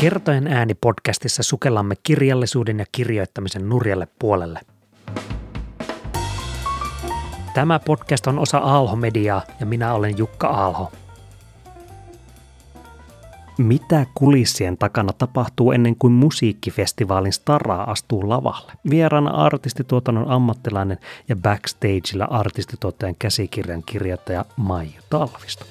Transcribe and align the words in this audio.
Kertojen 0.00 0.46
ääni 0.46 0.74
podcastissa 0.74 1.42
sukellamme 1.42 1.94
kirjallisuuden 2.02 2.78
ja 2.78 2.84
kirjoittamisen 2.92 3.68
nurjalle 3.68 4.08
puolelle. 4.18 4.60
Tämä 7.54 7.78
podcast 7.78 8.26
on 8.26 8.38
osa 8.38 8.58
Aalho-mediaa 8.58 9.42
ja 9.60 9.66
minä 9.66 9.94
olen 9.94 10.18
Jukka 10.18 10.48
Aalho. 10.48 10.92
Mitä 13.58 14.06
kulissien 14.14 14.78
takana 14.78 15.12
tapahtuu 15.12 15.72
ennen 15.72 15.96
kuin 15.96 16.12
musiikkifestivaalin 16.12 17.32
staraa 17.32 17.90
astuu 17.90 18.28
lavalle? 18.28 18.72
Vieraana 18.90 19.30
artistituotannon 19.30 20.30
ammattilainen 20.30 20.98
ja 21.28 21.36
backstageilla 21.36 22.24
artistituottajan 22.24 23.16
käsikirjan 23.18 23.82
kirjoittaja 23.82 24.44
Maiju 24.56 25.00
Talvisto. 25.10 25.64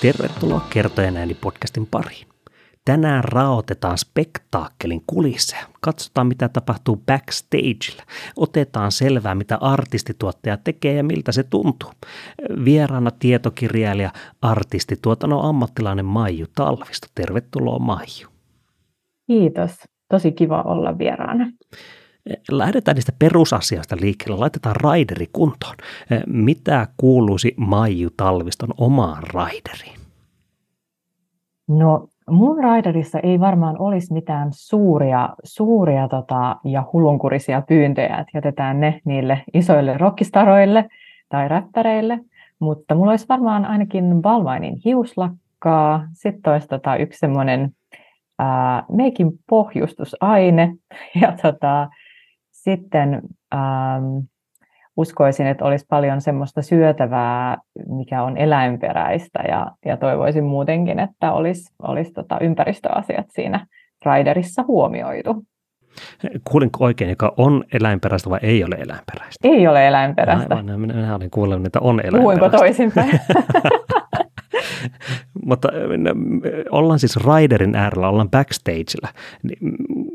Tervetuloa 0.00 0.60
Kertojen 0.70 1.16
ääni 1.16 1.34
podcastin 1.34 1.86
pariin. 1.86 2.35
Tänään 2.86 3.24
raotetaan 3.24 3.98
spektaakkelin 3.98 5.02
kulisseja. 5.06 5.66
Katsotaan, 5.80 6.26
mitä 6.26 6.48
tapahtuu 6.48 7.02
backstageilla. 7.06 8.02
Otetaan 8.36 8.92
selvää, 8.92 9.34
mitä 9.34 9.58
artistituottaja 9.60 10.56
tekee 10.56 10.94
ja 10.94 11.04
miltä 11.04 11.32
se 11.32 11.42
tuntuu. 11.42 11.90
Vieraana 12.64 13.10
tietokirjailija, 13.10 14.10
artistituotannon 14.42 15.44
ammattilainen 15.44 16.04
Maiju 16.04 16.46
Talvisto. 16.54 17.06
Tervetuloa 17.14 17.78
Maiju. 17.78 18.28
Kiitos. 19.26 19.70
Tosi 20.08 20.32
kiva 20.32 20.62
olla 20.62 20.98
vieraana. 20.98 21.52
Lähdetään 22.50 22.94
niistä 22.94 23.12
perusasioista 23.18 23.96
liikkeelle. 24.00 24.38
Laitetaan 24.38 24.76
raideri 24.76 25.26
kuntoon. 25.32 25.76
Mitä 26.26 26.88
kuuluisi 26.96 27.54
Maiju 27.56 28.10
Talviston 28.16 28.74
omaan 28.78 29.22
raideriin? 29.22 30.00
No 31.68 32.08
mun 32.30 32.64
raiderissa 32.64 33.18
ei 33.18 33.40
varmaan 33.40 33.76
olisi 33.78 34.12
mitään 34.12 34.48
suuria, 34.52 35.28
suuria 35.44 36.08
tota, 36.08 36.56
ja 36.64 36.84
hulunkurisia 36.92 37.62
pyyntöjä, 37.68 38.16
että 38.16 38.30
jätetään 38.34 38.80
ne 38.80 39.00
niille 39.04 39.42
isoille 39.54 39.98
rockistaroille 39.98 40.88
tai 41.28 41.48
räppäreille, 41.48 42.20
mutta 42.58 42.94
mulla 42.94 43.10
olisi 43.10 43.28
varmaan 43.28 43.64
ainakin 43.64 44.22
Balmainin 44.22 44.76
hiuslakkaa, 44.84 46.08
sitten 46.12 46.52
olisi 46.52 46.68
tota, 46.68 46.96
yksi 46.96 47.18
semmoinen 47.18 47.70
meikin 48.92 49.32
pohjustusaine 49.48 50.74
ja 51.20 51.32
tota, 51.42 51.88
sitten 52.52 53.22
ähm, 53.54 54.18
uskoisin, 54.96 55.46
että 55.46 55.64
olisi 55.64 55.86
paljon 55.88 56.20
semmoista 56.20 56.62
syötävää, 56.62 57.56
mikä 57.88 58.22
on 58.22 58.36
eläinperäistä 58.36 59.38
ja, 59.48 59.70
ja 59.86 59.96
toivoisin 59.96 60.44
muutenkin, 60.44 60.98
että 60.98 61.32
olisi, 61.32 61.74
olisi 61.82 62.12
tota 62.12 62.38
ympäristöasiat 62.40 63.26
siinä 63.30 63.66
raiderissa 64.04 64.64
huomioitu. 64.68 65.42
Kuulinko 66.44 66.84
oikein, 66.84 67.10
joka 67.10 67.34
on 67.36 67.64
eläinperäistä 67.72 68.30
vai 68.30 68.38
ei 68.42 68.64
ole 68.64 68.74
eläinperäistä? 68.74 69.48
Ei 69.48 69.68
ole 69.68 69.88
eläinperäistä. 69.88 70.54
Aivan, 70.54 70.80
minä, 70.80 70.94
minä 70.94 71.14
olin 71.14 71.30
kuullut, 71.30 71.66
että 71.66 71.80
on 71.80 72.00
eläinperäistä. 72.00 72.20
Puhuinko 72.20 72.48
toisinpäin? 72.48 73.20
Mutta 75.46 75.68
ollaan 76.70 76.98
siis 76.98 77.16
Raiderin 77.16 77.74
äärellä, 77.74 78.08
ollaan 78.08 78.30
backstageilla. 78.30 79.08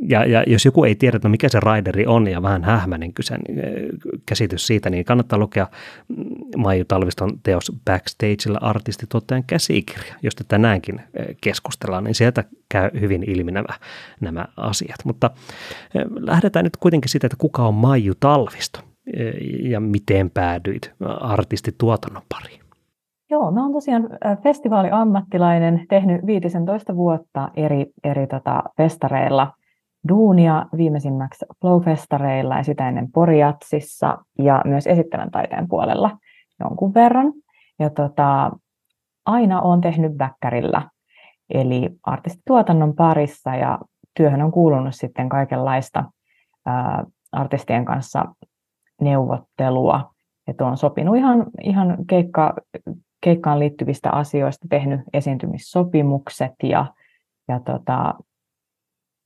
Ja, 0.01 0.25
ja 0.25 0.43
jos 0.47 0.65
joku 0.65 0.83
ei 0.83 0.95
tiedä, 0.95 1.15
että 1.15 1.29
mikä 1.29 1.49
se 1.49 1.59
Raideri 1.59 2.05
on 2.05 2.27
ja 2.27 2.41
vähän 2.41 2.63
hähmäinen 2.63 3.13
kysän, 3.13 3.39
käsitys 4.25 4.67
siitä, 4.67 4.89
niin 4.89 5.05
kannattaa 5.05 5.39
lukea 5.39 5.67
Maiju 6.57 6.85
Talviston 6.85 7.39
teos 7.43 7.71
Backstageilla 7.85 8.59
artistituottajan 8.61 9.43
käsikirja, 9.43 10.15
josta 10.23 10.43
tänäänkin 10.47 11.01
keskustellaan, 11.41 12.03
niin 12.03 12.15
sieltä 12.15 12.43
käy 12.69 12.89
hyvin 12.99 13.23
ilmi 13.29 13.51
nämä, 13.51 13.73
nämä 14.21 14.45
asiat. 14.57 15.05
Mutta 15.05 15.29
lähdetään 16.19 16.63
nyt 16.63 16.77
kuitenkin 16.77 17.09
siitä, 17.09 17.27
että 17.27 17.37
kuka 17.39 17.67
on 17.67 17.73
Maiju 17.73 18.13
Talvisto 18.19 18.79
ja 19.61 19.79
miten 19.79 20.29
päädyit 20.29 20.91
artistituotannon 21.19 22.23
pariin. 22.29 22.60
Joo, 23.31 23.51
mä 23.51 23.61
oon 23.61 23.73
tosiaan 23.73 24.09
festivaaliammattilainen, 24.43 25.85
tehnyt 25.89 26.25
15 26.25 26.95
vuotta 26.95 27.49
eri, 27.55 27.85
eri 28.03 28.27
tota 28.27 28.63
festareilla 28.77 29.53
duunia, 30.09 30.65
viimeisimmäksi 30.77 31.45
Flow-festareilla 31.45 32.57
ja 32.57 32.63
sitä 32.63 32.87
ennen 32.87 33.11
Poriatsissa 33.11 34.17
ja 34.39 34.61
myös 34.65 34.87
esittävän 34.87 35.31
taiteen 35.31 35.67
puolella 35.67 36.17
jonkun 36.59 36.93
verran. 36.93 37.33
Ja 37.79 37.89
tota, 37.89 38.51
aina 39.25 39.61
on 39.61 39.81
tehnyt 39.81 40.11
väkkärillä, 40.19 40.89
eli 41.49 41.89
artistituotannon 42.03 42.95
parissa 42.95 43.55
ja 43.55 43.79
työhön 44.13 44.41
on 44.41 44.51
kuulunut 44.51 44.95
sitten 44.95 45.29
kaikenlaista 45.29 46.03
ää, 46.65 47.03
artistien 47.31 47.85
kanssa 47.85 48.25
neuvottelua. 49.01 50.13
Että 50.47 50.65
on 50.65 50.77
sopinut 50.77 51.17
ihan, 51.17 51.45
ihan 51.61 51.97
keikka, 52.07 52.53
keikkaan 53.21 53.59
liittyvistä 53.59 54.09
asioista 54.11 54.67
tehnyt 54.69 55.01
esiintymissopimukset 55.13 56.53
ja, 56.63 56.85
ja 57.47 57.59
tota, 57.59 58.13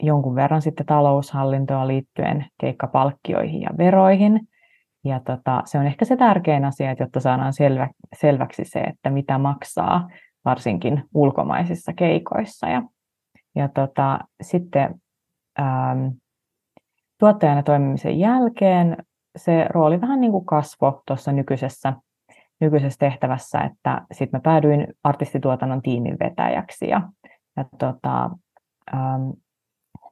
jonkun 0.03 0.35
verran 0.35 0.61
sitten 0.61 0.85
taloushallintoa 0.85 1.87
liittyen 1.87 2.45
keikkapalkkioihin 2.61 3.61
ja 3.61 3.69
veroihin. 3.77 4.47
Ja 5.05 5.19
tota, 5.19 5.61
se 5.65 5.77
on 5.77 5.85
ehkä 5.85 6.05
se 6.05 6.17
tärkein 6.17 6.65
asia, 6.65 6.91
että 6.91 7.03
jotta 7.03 7.19
saadaan 7.19 7.53
selvä, 7.53 7.89
selväksi 8.19 8.65
se, 8.65 8.79
että 8.79 9.09
mitä 9.09 9.37
maksaa 9.37 10.09
varsinkin 10.45 11.03
ulkomaisissa 11.13 11.93
keikoissa. 11.93 12.67
Ja, 12.67 12.83
ja 13.55 13.69
tota, 13.69 14.19
sitten 14.41 15.01
ähm, 15.59 16.07
tuottajana 17.19 17.63
toimimisen 17.63 18.19
jälkeen 18.19 18.97
se 19.35 19.65
rooli 19.69 20.01
vähän 20.01 20.21
niin 20.21 20.31
kuin 20.31 20.45
kasvo 20.45 21.01
tuossa 21.07 21.31
nykyisessä 21.31 21.93
nykyisessä 22.61 22.99
tehtävässä, 22.99 23.59
että 23.61 24.01
sitten 24.11 24.37
mä 24.37 24.41
päädyin 24.41 24.87
artistituotannon 25.03 25.81
tiimin 25.81 26.17
vetäjäksi 26.19 26.87
ja, 26.89 27.01
ja 27.57 27.65
tota, 27.79 28.29
ähm, 28.93 29.29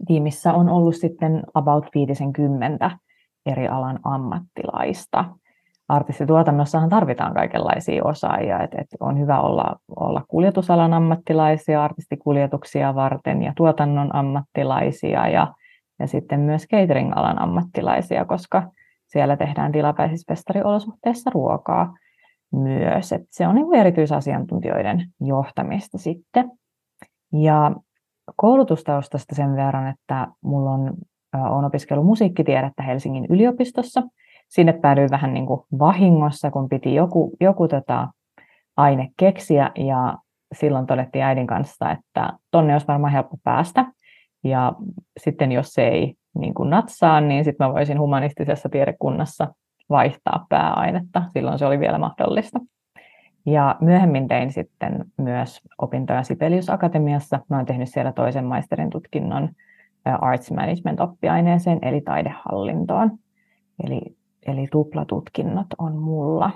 tiimissä 0.07 0.53
on 0.53 0.69
ollut 0.69 0.95
sitten 0.95 1.43
about 1.53 1.85
50 1.95 2.91
eri 3.45 3.67
alan 3.67 3.99
ammattilaista. 4.03 5.25
Artistituotannossahan 5.87 6.89
tarvitaan 6.89 7.33
kaikenlaisia 7.33 8.03
osaajia, 8.03 8.59
että 8.59 8.81
et 8.81 8.87
on 8.99 9.19
hyvä 9.19 9.41
olla, 9.41 9.75
olla 9.95 10.23
kuljetusalan 10.27 10.93
ammattilaisia, 10.93 11.83
artistikuljetuksia 11.83 12.95
varten 12.95 13.43
ja 13.43 13.53
tuotannon 13.57 14.15
ammattilaisia 14.15 15.27
ja, 15.27 15.53
ja 15.99 16.07
sitten 16.07 16.39
myös 16.39 16.67
catering-alan 16.67 17.41
ammattilaisia, 17.41 18.25
koska 18.25 18.63
siellä 19.07 19.37
tehdään 19.37 19.71
tilapäisissä 19.71 20.33
festariolosuhteissa 20.33 21.31
ruokaa 21.33 21.93
myös. 22.53 23.11
Et 23.11 23.21
se 23.29 23.47
on 23.47 23.55
niin 23.55 23.75
erityisasiantuntijoiden 23.75 25.05
johtamista 25.21 25.97
sitten. 25.97 26.51
Ja 27.33 27.71
koulutustaustasta 28.35 29.35
sen 29.35 29.55
verran, 29.55 29.87
että 29.87 30.27
mulla 30.41 30.71
on, 30.71 30.93
on 31.33 31.65
opiskellut 31.65 32.05
musiikkitiedettä 32.05 32.83
Helsingin 32.83 33.25
yliopistossa. 33.29 34.03
Sinne 34.49 34.73
päädyin 34.73 35.11
vähän 35.11 35.33
niin 35.33 35.45
kuin 35.45 35.61
vahingossa, 35.79 36.51
kun 36.51 36.69
piti 36.69 36.95
joku, 36.95 37.31
joku 37.39 37.67
tota 37.67 38.07
aine 38.77 39.09
keksiä 39.17 39.71
ja 39.75 40.17
silloin 40.53 40.85
todettiin 40.85 41.23
äidin 41.23 41.47
kanssa, 41.47 41.91
että 41.91 42.33
tonne 42.51 42.73
olisi 42.73 42.87
varmaan 42.87 43.13
helppo 43.13 43.37
päästä. 43.43 43.85
Ja 44.43 44.73
sitten 45.19 45.51
jos 45.51 45.73
se 45.73 45.87
ei 45.87 46.15
niin 46.39 46.53
kuin 46.53 46.69
natsaa, 46.69 47.21
niin 47.21 47.43
sitten 47.43 47.67
mä 47.67 47.73
voisin 47.73 47.99
humanistisessa 47.99 48.69
tiedekunnassa 48.69 49.47
vaihtaa 49.89 50.45
pääainetta. 50.49 51.23
Silloin 51.29 51.59
se 51.59 51.65
oli 51.65 51.79
vielä 51.79 51.97
mahdollista. 51.97 52.59
Ja 53.45 53.75
myöhemmin 53.81 54.27
tein 54.27 54.51
sitten 54.51 55.05
myös 55.17 55.61
opintoja 55.77 56.23
Sibelius 56.23 56.69
Akatemiassa. 56.69 57.39
Mä 57.49 57.55
olen 57.55 57.65
tehnyt 57.65 57.89
siellä 57.89 58.11
toisen 58.11 58.45
maisterin 58.45 58.89
tutkinnon 58.89 59.49
Arts 60.05 60.51
Management-oppiaineeseen, 60.51 61.79
eli 61.81 62.01
taidehallintoon. 62.01 63.11
Eli, 63.83 64.01
eli 64.45 64.67
tuplatutkinnot 64.71 65.67
on 65.77 65.97
mulla. 65.97 66.51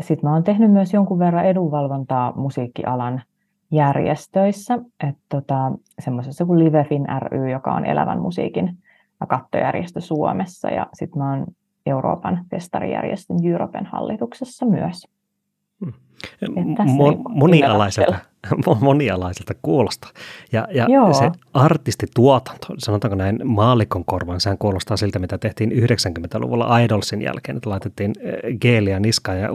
Sitten 0.00 0.28
mä 0.28 0.32
olen 0.32 0.44
tehnyt 0.44 0.72
myös 0.72 0.94
jonkun 0.94 1.18
verran 1.18 1.44
edunvalvontaa 1.44 2.32
musiikkialan 2.36 3.22
järjestöissä, 3.70 4.78
että 5.08 5.22
tota, 5.28 5.72
semmoisessa 5.98 6.44
kuin 6.44 6.58
Livefin 6.58 7.06
ry, 7.18 7.50
joka 7.50 7.74
on 7.74 7.86
elävän 7.86 8.20
musiikin 8.20 8.78
kattojärjestö 9.28 10.00
Suomessa 10.00 10.70
ja 10.70 10.86
sitten 10.94 11.22
mä 11.22 11.30
oon 11.30 11.46
Euroopan 11.86 12.44
festarijärjestön 12.50 13.36
Europen 13.46 13.86
hallituksessa 13.86 14.66
myös. 14.66 15.08
Hmm. 15.84 15.92
Mon, 16.84 17.14
niin 17.14 17.22
monialaiselta, 17.28 18.18
monialaiselta 18.80 19.54
kuulostaa. 19.62 20.10
Ja, 20.52 20.68
ja 20.70 20.86
se 21.12 21.30
artistituotanto, 21.54 22.66
sanotaanko 22.78 23.14
näin 23.14 23.38
maalikon 23.44 24.04
korvan, 24.04 24.40
sehän 24.40 24.58
kuulostaa 24.58 24.96
siltä, 24.96 25.18
mitä 25.18 25.38
tehtiin 25.38 25.70
90-luvulla 25.72 26.78
Idolsin 26.78 27.22
jälkeen, 27.22 27.56
että 27.56 27.70
laitettiin 27.70 28.12
eh, 28.20 28.58
geeliä 28.60 29.00
niskaan 29.00 29.40
ja 29.40 29.48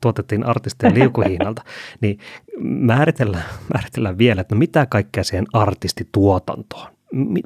tuotettiin 0.00 0.46
artisteja 0.46 0.94
liukuhiinalta. 0.94 1.62
niin 2.02 2.18
määritellään, 2.60 3.44
määritellään 3.74 4.18
vielä, 4.18 4.40
että 4.40 4.54
no 4.54 4.58
mitä 4.58 4.86
kaikkea 4.86 5.24
siihen 5.24 5.46
artistituotantoon, 5.52 6.95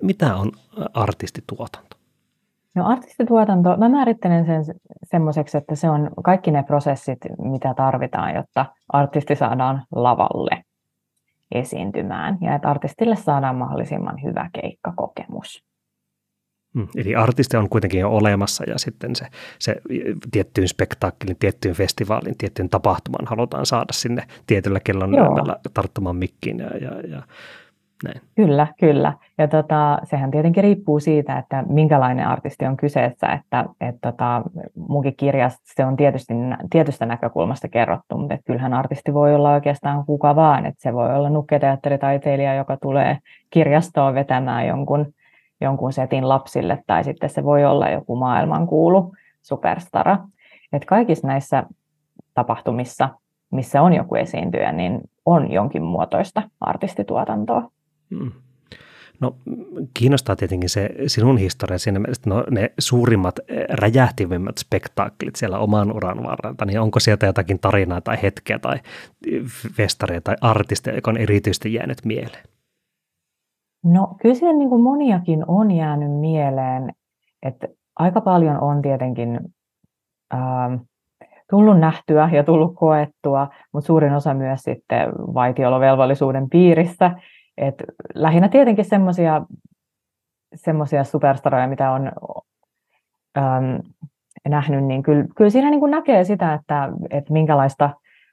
mitä 0.03 0.37
on 0.37 0.53
artistituotanto? 0.95 1.97
No 2.75 2.87
artistituotanto, 2.87 3.77
mä 3.77 3.89
määrittelen 3.89 4.47
sen 4.47 4.65
semmoiseksi, 5.03 5.59
että 5.59 5.75
se 5.75 5.91
on 5.91 6.11
kaikki 6.25 6.51
ne 6.51 6.62
prosessit, 6.62 7.19
mitä 7.39 7.75
tarvitaan, 7.75 8.35
jotta 8.35 8.67
artisti 8.89 9.37
saadaan 9.37 9.85
lavalle 9.95 10.65
esiintymään 11.55 12.39
ja 12.41 12.55
että 12.55 12.69
artistille 12.69 13.17
saadaan 13.17 13.57
mahdollisimman 13.57 14.23
hyvä 14.23 14.51
keikkakokemus. 14.53 15.65
Mm, 16.75 16.89
eli 16.97 17.15
artisti 17.15 17.56
on 17.56 17.69
kuitenkin 17.69 18.01
jo 18.01 18.11
olemassa 18.11 18.65
ja 18.65 18.79
sitten 18.79 19.17
se, 19.17 19.27
se 19.59 19.77
tiettyyn 20.31 20.69
spektaakkelin, 20.69 21.37
tiettyyn 21.37 21.75
festivaalin, 21.75 22.39
tiettyyn 22.39 22.69
tapahtumaan 22.69 23.27
halutaan 23.27 23.67
saada 23.67 23.93
sinne 23.93 24.27
tietyllä 24.47 24.81
kellon 24.81 25.11
tarttumaan 25.75 26.17
mikkiin 26.17 26.59
ja, 26.59 26.77
ja, 26.77 27.01
ja 27.01 27.23
näin. 28.05 28.20
Kyllä, 28.37 28.67
kyllä. 28.81 29.12
Ja 29.38 29.49
tota, 29.49 29.99
sehän 30.05 30.31
tietenkin 30.31 30.64
riippuu 30.64 31.00
siitä, 31.00 31.38
että 31.38 31.64
minkälainen 31.69 32.26
artisti 32.26 32.67
on 32.67 32.76
kyseessä. 32.76 33.26
Että 33.26 33.64
et 33.81 33.97
tota, 34.00 34.43
munkin 34.88 35.17
kirjasta 35.17 35.61
se 35.64 35.85
on 35.85 35.97
tietysti 35.97 36.35
tietystä 36.70 37.06
näkökulmasta 37.06 37.69
kerrottu, 37.69 38.19
mutta 38.19 38.35
et 38.35 38.41
kyllähän 38.44 38.75
artisti 38.75 39.14
voi 39.14 39.35
olla 39.35 39.52
oikeastaan 39.52 40.06
kuka 40.06 40.37
vaan. 40.37 40.67
Että 40.67 40.82
se 40.82 40.94
voi 40.94 41.14
olla 41.14 41.31
nukketeatteritaiteilija, 41.31 42.55
joka 42.55 42.76
tulee 42.76 43.19
kirjastoon 43.50 44.14
vetämään 44.14 44.67
jonkun, 44.67 45.14
jonkun 45.61 45.93
setin 45.93 46.29
lapsille, 46.29 46.82
tai 46.87 47.05
sitten 47.05 47.31
se 47.31 47.44
voi 47.44 47.64
olla 47.64 47.88
joku 47.88 48.17
maailmankuulu 48.17 49.12
superstara. 49.43 50.19
Et 50.73 50.85
kaikissa 50.85 51.26
näissä 51.26 51.64
tapahtumissa, 52.35 53.08
missä 53.50 53.82
on 53.82 53.93
joku 53.93 54.14
esiintyjä, 54.14 54.73
niin 54.73 55.00
on 55.26 55.53
jonkin 55.53 55.82
muotoista 55.82 56.43
artistituotantoa. 56.61 57.70
No 59.21 59.37
kiinnostaa 59.95 60.37
tietenkin 60.37 60.69
se 60.69 60.91
sinun 61.07 61.39
historia 61.39 61.79
siinä 61.79 61.99
mielessä, 61.99 62.31
no, 62.31 62.45
ne 62.51 62.73
suurimmat 62.79 63.39
eh, 63.49 63.65
räjähtivimmät 63.69 64.59
spektaakkelit 64.59 65.37
siellä 65.37 65.59
oman 65.59 65.97
uran 65.97 66.23
varrelta, 66.23 66.65
niin 66.65 66.81
onko 66.81 67.01
sieltä 67.01 67.27
jotakin 67.27 67.59
tarinaa 67.59 68.01
tai 68.01 68.23
hetkeä 68.23 68.59
tai 68.59 68.77
festareja 69.77 70.21
tai 70.21 70.37
artisteja, 70.41 70.97
joka 70.97 71.11
on 71.11 71.17
erityisesti 71.17 71.75
jäänyt 71.75 71.99
mieleen? 72.05 72.45
No 73.85 74.17
kyllä 74.23 74.35
siellä 74.35 74.59
niin 74.59 74.69
kuin 74.69 74.83
moniakin 74.83 75.45
on 75.49 75.71
jäänyt 75.71 76.21
mieleen, 76.21 76.93
että 77.43 77.69
aika 77.97 78.21
paljon 78.21 78.61
on 78.61 78.83
tietenkin 78.83 79.41
ähm, 80.35 80.75
tullut 81.51 81.81
nähtyä 81.81 82.31
ja 82.33 82.45
tullut 82.45 82.75
koettua, 82.75 83.49
mutta 83.73 83.87
suurin 83.87 84.13
osa 84.13 84.35
myös 84.35 84.61
sitten 84.61 85.13
vaitiolovelvollisuuden 85.35 86.51
piirissä, 86.51 87.11
et 87.56 87.75
lähinnä 88.14 88.49
tietenkin 88.49 88.85
semmoisia 88.85 89.43
semmoisia 90.55 91.05
superstaroja, 91.05 91.69
mitä 91.69 91.91
on 91.91 92.12
äm, 93.38 93.81
nähnyt, 94.49 94.85
niin 94.85 95.02
kyllä, 95.02 95.25
kyllä 95.37 95.50
siinä 95.50 95.70
niin 95.70 95.81
kuin 95.81 95.91
näkee 95.91 96.25
sitä, 96.25 96.55
että, 96.55 96.88
että 97.11 97.32
minkälaista 97.32 97.91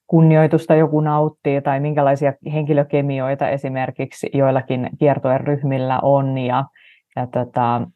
kunnioitusta 0.08 0.76
joku 0.76 1.02
nauttii 1.02 1.62
tai 1.62 1.80
minkälaisia 1.80 2.34
henkilökemioita 2.54 3.50
esimerkiksi 3.50 4.30
joillakin 4.34 4.90
kiertojen 5.00 5.42
ryhmillä 5.42 6.00
on. 6.00 6.38
Ja, 6.38 6.66
ja 7.16 7.28
tota, 7.28 7.88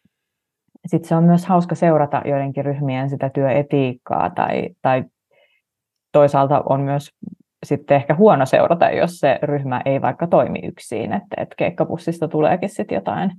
sitten 0.85 1.09
se 1.09 1.15
on 1.15 1.24
myös 1.24 1.45
hauska 1.45 1.75
seurata 1.75 2.21
joidenkin 2.25 2.65
ryhmien 2.65 3.09
sitä 3.09 3.29
työetiikkaa 3.29 4.29
tai, 4.29 4.69
tai 4.81 5.03
toisaalta 6.12 6.63
on 6.69 6.81
myös 6.81 7.09
sitten 7.66 7.98
ehkä 7.98 8.16
huono 8.16 8.46
seurata, 8.46 8.90
jos 8.90 9.19
se 9.19 9.40
ryhmä 9.44 9.81
ei 9.86 10.02
vaikka 10.02 10.28
toimi 10.28 10.60
yksin, 10.63 11.13
että, 11.13 11.36
että 11.38 11.56
keikkapussista 11.58 12.28
tuleekin 12.28 12.69
sitten 12.69 12.96
jotain 12.96 13.31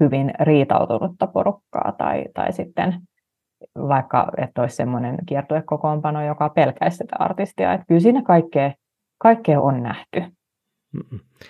hyvin 0.00 0.32
riitautunutta 0.40 1.26
porukkaa 1.26 1.92
tai, 1.98 2.24
tai 2.34 2.52
sitten 2.52 2.94
vaikka, 3.76 4.32
että 4.36 4.60
olisi 4.60 4.76
semmoinen 4.76 5.16
kiertuekokoonpano, 5.26 6.26
joka 6.26 6.48
pelkäisi 6.48 6.96
sitä 6.96 7.16
artistia. 7.18 7.72
Että 7.72 7.86
kyllä 7.88 8.00
siinä 8.00 8.22
kaikkea, 8.22 8.72
kaikkea 9.18 9.60
on 9.60 9.82
nähty. 9.82 10.24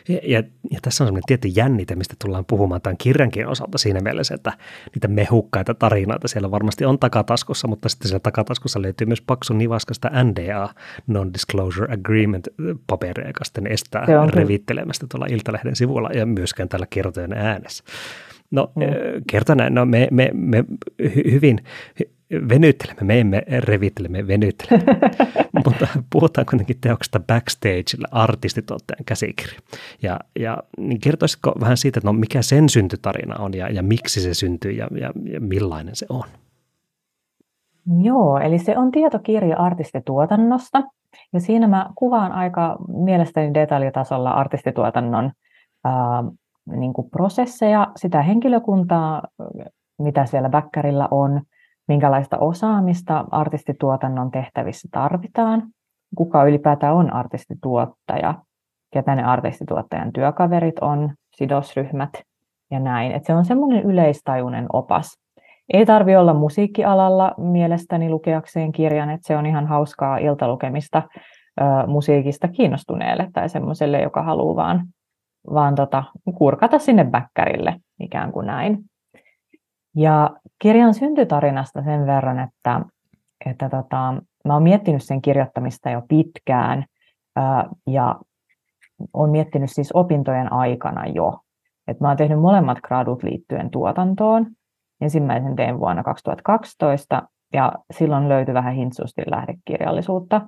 Ja, 0.09 0.21
ja, 0.23 0.43
ja 0.71 0.79
tässä 0.83 1.05
on 1.05 1.09
sellainen 1.09 1.27
tietty 1.27 1.49
jännite, 1.49 1.97
mistä 1.97 2.15
tullaan 2.25 2.45
puhumaan 2.45 2.81
tämän 2.81 2.97
kirjankin 2.97 3.47
osalta 3.47 3.79
siinä 3.79 4.01
mielessä, 4.01 4.35
että 4.35 4.53
niitä 4.95 5.09
mehukkaita 5.09 5.75
tarinoita 5.75 6.29
siellä 6.29 6.51
varmasti 6.51 6.85
on 6.85 6.99
takataskussa, 6.99 7.69
mutta 7.69 7.89
sitten 7.89 8.09
siellä 8.09 8.21
takataskussa 8.21 8.83
löytyy 8.83 9.07
myös 9.07 9.21
paksu 9.21 9.55
nivaskasta 9.55 10.11
NDA, 10.25 10.75
Non-Disclosure 11.07 11.95
Agreement-paperia, 11.95 13.27
joka 13.27 13.45
sitten 13.45 13.67
estää 13.67 14.07
revittelemästä 14.31 15.07
tuolla 15.11 15.27
Iltalehden 15.27 15.77
sivulla 15.77 16.11
ja 16.15 16.27
myöskään 16.27 16.69
tällä 16.69 16.87
kertojen 16.91 17.33
äänessä. 17.33 17.85
No 18.51 18.73
mm. 18.77 18.83
kertona, 19.31 19.71
no 19.71 19.87
me, 19.87 20.09
me, 20.11 20.31
me 20.33 20.65
hyvin 21.33 21.61
venyttelemme, 22.49 23.05
me 23.05 23.21
emme 23.21 23.43
revittele, 23.59 24.09
me 24.09 24.27
venyttelemme. 24.27 24.99
Mutta 25.65 25.87
puhutaan 26.13 26.47
kuitenkin 26.47 26.77
teoksesta 26.81 27.21
backstageilla 27.21 28.09
artistituottajan 28.11 29.05
käsikirja. 29.05 29.61
Ja, 30.03 30.21
ja 30.39 30.59
niin 30.79 31.01
kertoisitko 31.01 31.53
vähän 31.61 31.77
siitä, 31.77 31.99
että 31.99 32.09
no 32.09 32.13
mikä 32.13 32.43
sen 32.43 32.69
syntytarina 32.69 33.37
on 33.39 33.55
ja, 33.55 33.71
ja 33.71 33.83
miksi 33.83 34.21
se 34.21 34.35
syntyy 34.35 34.73
ja, 34.73 34.89
ja, 35.01 35.13
ja 35.33 35.41
millainen 35.41 35.97
se 35.97 36.07
on? 36.09 36.25
Joo, 38.03 38.39
eli 38.39 38.59
se 38.59 38.79
on 38.79 38.91
tietokirja 38.91 39.57
artistituotannosta. 39.57 40.83
Ja 41.33 41.41
siinä 41.41 41.69
mä 41.69 41.91
kuvaan 41.95 42.33
aika 42.33 42.77
mielestäni 42.89 43.55
detaljitasolla 43.55 44.31
artistituotannon 44.31 45.33
ää, 45.85 46.25
niin 46.77 46.93
kuin 46.93 47.11
prosesseja, 47.11 47.93
sitä 47.97 48.23
henkilökuntaa, 48.23 49.23
mitä 49.99 50.27
siellä 50.27 50.49
backerilla 50.49 51.09
on, 51.11 51.41
minkälaista 51.91 52.39
osaamista 52.39 53.25
artistituotannon 53.31 54.31
tehtävissä 54.31 54.89
tarvitaan, 54.93 55.63
kuka 56.17 56.45
ylipäätään 56.45 56.95
on 56.95 57.13
artistituottaja, 57.13 58.35
ketä 58.93 59.15
ne 59.15 59.23
artistituottajan 59.23 60.13
työkaverit 60.13 60.79
on, 60.79 61.11
sidosryhmät 61.37 62.11
ja 62.71 62.81
näin. 62.81 63.13
Et 63.13 63.25
se 63.25 63.35
on 63.35 63.45
semmoinen 63.45 63.83
yleistajuinen 63.83 64.67
opas. 64.73 65.19
Ei 65.73 65.87
tarvi 65.87 66.17
olla 66.17 66.35
musiikkialalla 66.35 67.35
mielestäni 67.39 68.11
lukeakseen 68.11 68.73
kirjan, 68.73 69.11
että 69.11 69.27
se 69.27 69.37
on 69.37 69.47
ihan 69.47 69.67
hauskaa 69.67 70.19
iltalukemista 70.19 71.03
ö, 71.61 71.65
musiikista 71.87 72.49
kiinnostuneelle 72.49 73.29
tai 73.33 73.49
semmoiselle, 73.49 74.03
joka 74.03 74.23
haluaa 74.23 74.57
vaan, 74.57 74.87
vaan 75.55 75.75
tota, 75.75 76.05
kurkata 76.39 76.79
sinne 76.79 77.05
bäkkärille 77.05 77.77
ikään 78.01 78.33
kuin 78.33 78.47
näin. 78.47 78.90
Ja 79.97 80.31
kirjan 80.59 80.95
syntytarinasta 80.95 81.83
sen 81.83 82.07
verran, 82.07 82.39
että, 82.39 82.81
että 83.47 83.69
tota, 83.69 84.15
mä 84.45 84.53
oon 84.55 84.63
miettinyt 84.63 85.03
sen 85.03 85.23
kirjoittamista 85.23 85.91
jo 85.91 86.03
pitkään 86.09 86.85
ää, 87.37 87.69
ja 87.87 88.17
olen 89.13 89.31
miettinyt 89.31 89.71
siis 89.73 89.93
opintojen 89.93 90.53
aikana 90.53 91.07
jo. 91.07 91.41
Et 91.89 92.01
mä 92.01 92.09
oon 92.09 92.17
tehnyt 92.17 92.41
molemmat 92.41 92.79
gradut 92.81 93.23
liittyen 93.23 93.71
tuotantoon. 93.71 94.47
Ensimmäisen 95.01 95.57
tein 95.57 95.81
vuonna 95.81 96.03
2012 96.03 97.23
ja 97.53 97.73
silloin 97.91 98.29
löytyi 98.29 98.55
vähän 98.55 98.75
hintsusti 98.75 99.23
lähdekirjallisuutta. 99.27 100.41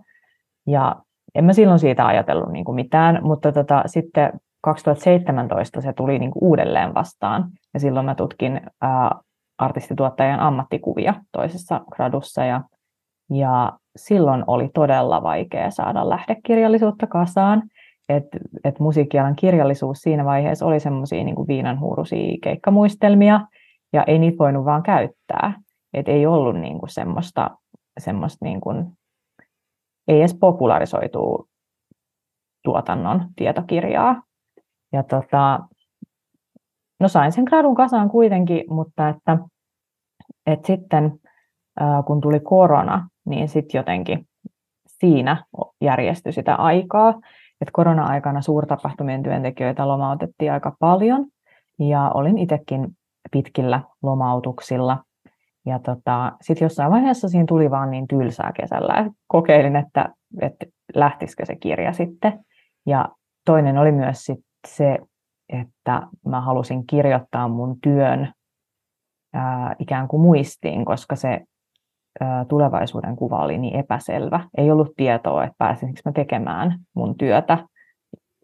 Ja 0.67 0.97
en 1.35 1.45
mä 1.45 1.53
silloin 1.53 1.79
siitä 1.79 2.07
ajatellut 2.07 2.53
niin 2.53 2.65
kuin 2.65 2.77
mitään, 2.77 3.19
mutta 3.23 3.53
tota, 3.53 3.83
sitten 3.87 4.33
2017 4.61 5.81
se 5.81 5.93
tuli 5.93 6.19
niin 6.19 6.31
kuin 6.31 6.45
uudelleen 6.45 6.95
vastaan. 6.95 7.51
Ja 7.75 7.81
silloin 7.81 8.07
mä 8.07 8.15
tutkin 8.15 8.61
ää, 8.81 9.11
artistituottajan 9.63 10.41
ammattikuvia 10.41 11.15
toisessa 11.33 11.81
gradussa 11.91 12.45
ja, 12.45 12.61
ja 13.31 13.73
silloin 13.97 14.45
oli 14.47 14.71
todella 14.75 15.23
vaikea 15.23 15.71
saada 15.71 16.09
lähdekirjallisuutta 16.09 17.07
kasaan. 17.07 17.63
että 18.09 18.39
et 18.65 18.81
musiikkialan 18.81 19.37
kirjallisuus 19.37 19.99
siinä 19.99 20.25
vaiheessa 20.25 20.67
oli 20.67 20.81
semmoisia 20.81 21.25
niin 21.25 21.49
viinanhuuruisia 21.49 22.39
keikkamuistelmia, 22.43 23.41
ja 23.93 24.05
ei 24.07 24.19
niitä 24.19 24.39
voinut 24.39 24.65
vaan 24.65 24.83
käyttää. 24.83 25.53
Et 25.95 26.09
ei 26.09 26.27
ollut 26.27 26.57
niin 26.57 26.79
kuin 26.79 26.91
semmoista, 26.91 27.51
semmoista 27.99 28.45
niin 28.45 28.61
kuin, 28.61 28.87
ei 30.09 30.19
edes 30.19 30.35
popularisoituu 30.35 31.49
tuotannon 32.65 33.25
tietokirjaa. 33.37 34.23
Ja 34.93 35.03
tota, 35.03 35.61
no 37.01 37.09
sain 37.09 37.33
sen 37.33 37.45
gradun 37.45 37.75
kasaan 37.75 38.11
kuitenkin, 38.11 38.65
mutta 38.69 39.09
että 39.09 39.39
et 40.47 40.65
sitten 40.65 41.21
kun 42.07 42.21
tuli 42.21 42.41
korona, 42.41 43.09
niin 43.27 43.49
sitten 43.49 43.79
jotenkin 43.79 44.27
siinä 44.89 45.45
järjestyi 45.81 46.33
sitä 46.33 46.55
aikaa. 46.55 47.11
että 47.61 47.73
korona-aikana 47.73 48.41
suurtapahtumien 48.41 49.23
työntekijöitä 49.23 49.89
lomautettiin 49.89 50.53
aika 50.53 50.77
paljon 50.79 51.27
ja 51.79 52.11
olin 52.15 52.39
itsekin 52.39 52.89
pitkillä 53.33 53.83
lomautuksilla. 54.03 54.99
Ja 55.67 55.79
tota, 55.79 56.33
sitten 56.41 56.65
jossain 56.65 56.91
vaiheessa 56.91 57.29
siinä 57.29 57.47
tuli 57.49 57.71
vaan 57.71 57.91
niin 57.91 58.09
tylsää 58.09 58.53
kesällä. 58.57 59.11
Kokeilin, 59.27 59.77
että, 59.77 60.09
että 60.41 60.67
lähtisikö 60.95 61.47
se 61.47 61.57
kirja 61.57 61.93
sitten. 61.93 62.45
Ja 62.87 63.09
toinen 63.45 63.79
oli 63.79 63.93
myös 63.93 64.25
sit 64.25 64.45
se, 64.69 64.99
että 65.49 66.03
mä 66.27 66.41
halusin 66.41 66.87
kirjoittaa 66.87 67.49
mun 67.49 67.81
työn 67.83 68.33
ää, 69.33 69.77
ikään 69.79 70.09
kuin 70.09 70.23
muistiin, 70.23 70.85
koska 70.85 71.17
se 71.17 71.41
ää, 72.21 72.45
tulevaisuuden 72.45 73.17
kuva 73.17 73.45
oli 73.45 73.59
niin 73.59 73.77
epäselvä. 73.77 74.49
Ei 74.57 74.71
ollut 74.71 74.93
tietoa, 74.97 75.45
että 75.45 75.55
pääsinkö 75.59 76.01
mä 76.05 76.13
tekemään 76.13 76.79
mun 76.95 77.19
työtä 77.19 77.59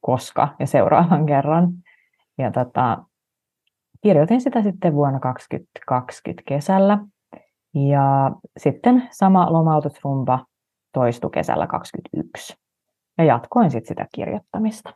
koska 0.01 0.49
ja 0.59 0.67
seuraavan 0.67 1.27
kerran. 1.33 1.73
Ja 2.39 2.51
tota, 2.51 3.05
kirjoitin 4.03 4.41
sitä 4.41 4.63
sitten 4.63 4.95
vuonna 4.95 5.21
2020 5.21 6.43
kesällä. 6.47 6.99
Ja 7.75 8.31
sitten 8.59 9.09
sama 9.11 9.53
lomautusrumba 9.53 10.47
toistui 10.93 11.31
kesällä 11.31 11.67
2021. 11.67 12.55
Ja 13.19 13.25
jatkoin 13.25 13.71
sitten 13.71 13.89
sitä 13.89 14.07
kirjoittamista. 14.15 14.95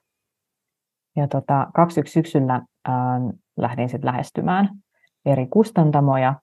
Ja 1.17 1.29
tota, 1.29 1.67
21 1.75 2.13
syksyllä 2.13 2.63
ää, 2.85 3.21
lähdin 3.57 3.89
sitten 3.89 4.07
lähestymään 4.07 4.69
eri 5.27 5.47
kustantamoja, 5.47 6.35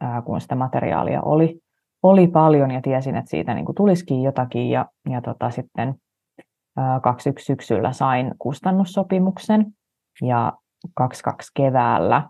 ää, 0.00 0.22
kun 0.22 0.40
sitä 0.40 0.54
materiaalia 0.54 1.22
oli, 1.22 1.60
oli 2.02 2.26
paljon 2.26 2.70
ja 2.70 2.82
tiesin, 2.82 3.16
että 3.16 3.30
siitä 3.30 3.54
niin 3.54 3.66
tulisikin 3.76 4.22
jotakin. 4.22 4.70
Ja, 4.70 4.86
ja 5.10 5.20
tota, 5.20 5.50
sitten 5.50 5.94
ää, 6.76 7.00
21 7.00 7.46
syksyllä 7.46 7.92
sain 7.92 8.34
kustannussopimuksen 8.38 9.66
ja 10.22 10.52
22 10.94 11.50
keväällä 11.54 12.28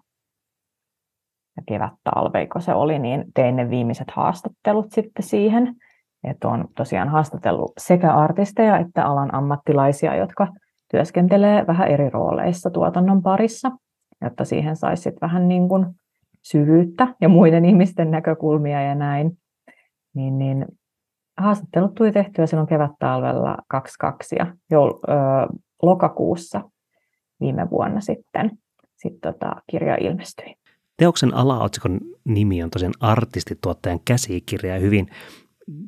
ja 1.56 1.62
kevät-talveiko 1.66 2.60
se 2.60 2.74
oli, 2.74 2.98
niin 2.98 3.24
tein 3.34 3.56
ne 3.56 3.70
viimeiset 3.70 4.10
haastattelut 4.10 4.92
sitten 4.92 5.22
siihen. 5.22 5.76
Että 6.24 6.48
on 6.48 6.68
tosiaan 6.76 7.08
haastatellut 7.08 7.72
sekä 7.78 8.14
artisteja 8.14 8.78
että 8.78 9.04
alan 9.04 9.34
ammattilaisia, 9.34 10.16
jotka 10.16 10.48
työskentelee 10.90 11.66
vähän 11.66 11.88
eri 11.88 12.10
rooleissa 12.10 12.70
tuotannon 12.70 13.22
parissa, 13.22 13.70
jotta 14.24 14.44
siihen 14.44 14.76
saisi 14.76 15.10
vähän 15.20 15.48
niin 15.48 15.68
kuin 15.68 15.86
syvyyttä 16.42 17.14
ja 17.20 17.28
muiden 17.28 17.64
ihmisten 17.64 18.10
näkökulmia 18.10 18.82
ja 18.82 18.94
näin. 18.94 19.38
Niin, 20.14 20.38
niin 20.38 20.66
haastattelut 21.36 21.94
tuli 21.94 22.12
tehtyä 22.12 22.46
silloin 22.46 22.68
kevät-talvella 22.68 23.56
22 23.68 24.36
ja 24.38 24.46
joul- 24.72 25.00
ö, 25.08 25.14
lokakuussa 25.82 26.70
viime 27.40 27.70
vuonna 27.70 28.00
sitten 28.00 28.50
sit 28.96 29.20
tota, 29.20 29.52
kirja 29.70 29.96
ilmestyi. 30.00 30.54
Teoksen 30.96 31.34
alaotsikon 31.34 32.00
nimi 32.24 32.62
on 32.62 32.70
tosiaan 32.70 32.94
artistituottajan 33.00 34.00
käsikirja 34.04 34.74
ja 34.74 34.80
hyvin 34.80 35.06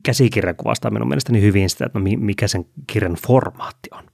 käsikirja 0.03 0.55
kuvastaa 0.55 0.91
minun 0.91 1.09
mielestäni 1.09 1.41
hyvin 1.41 1.71
sitä, 1.71 1.87
että 1.87 1.99
mikä 1.99 2.49
sen 2.49 2.65
kirjan 2.87 3.17
formaatti 3.27 3.89
on. 3.93 4.05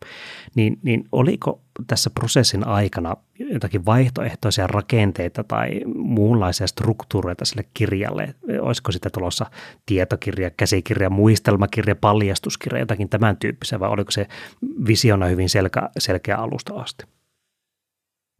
Niin, 0.54 0.78
niin 0.82 1.04
oliko 1.12 1.60
tässä 1.86 2.10
prosessin 2.10 2.66
aikana 2.66 3.16
jotakin 3.38 3.86
vaihtoehtoisia 3.86 4.66
rakenteita 4.66 5.44
tai 5.44 5.80
muunlaisia 5.94 6.66
struktuureita 6.66 7.44
sille 7.44 7.64
kirjalle? 7.74 8.34
Olisiko 8.60 8.92
sitä 8.92 9.10
tulossa 9.10 9.46
tietokirja, 9.86 10.50
käsikirja, 10.50 11.10
muistelmakirja, 11.10 11.96
paljastuskirja, 11.96 12.80
jotakin 12.80 13.08
tämän 13.08 13.36
tyyppisiä 13.36 13.80
vai 13.80 13.90
oliko 13.90 14.10
se 14.10 14.26
visiona 14.86 15.26
hyvin 15.26 15.48
selkeä, 15.48 15.88
selkeä 15.98 16.36
alusta 16.36 16.74
asti? 16.74 17.04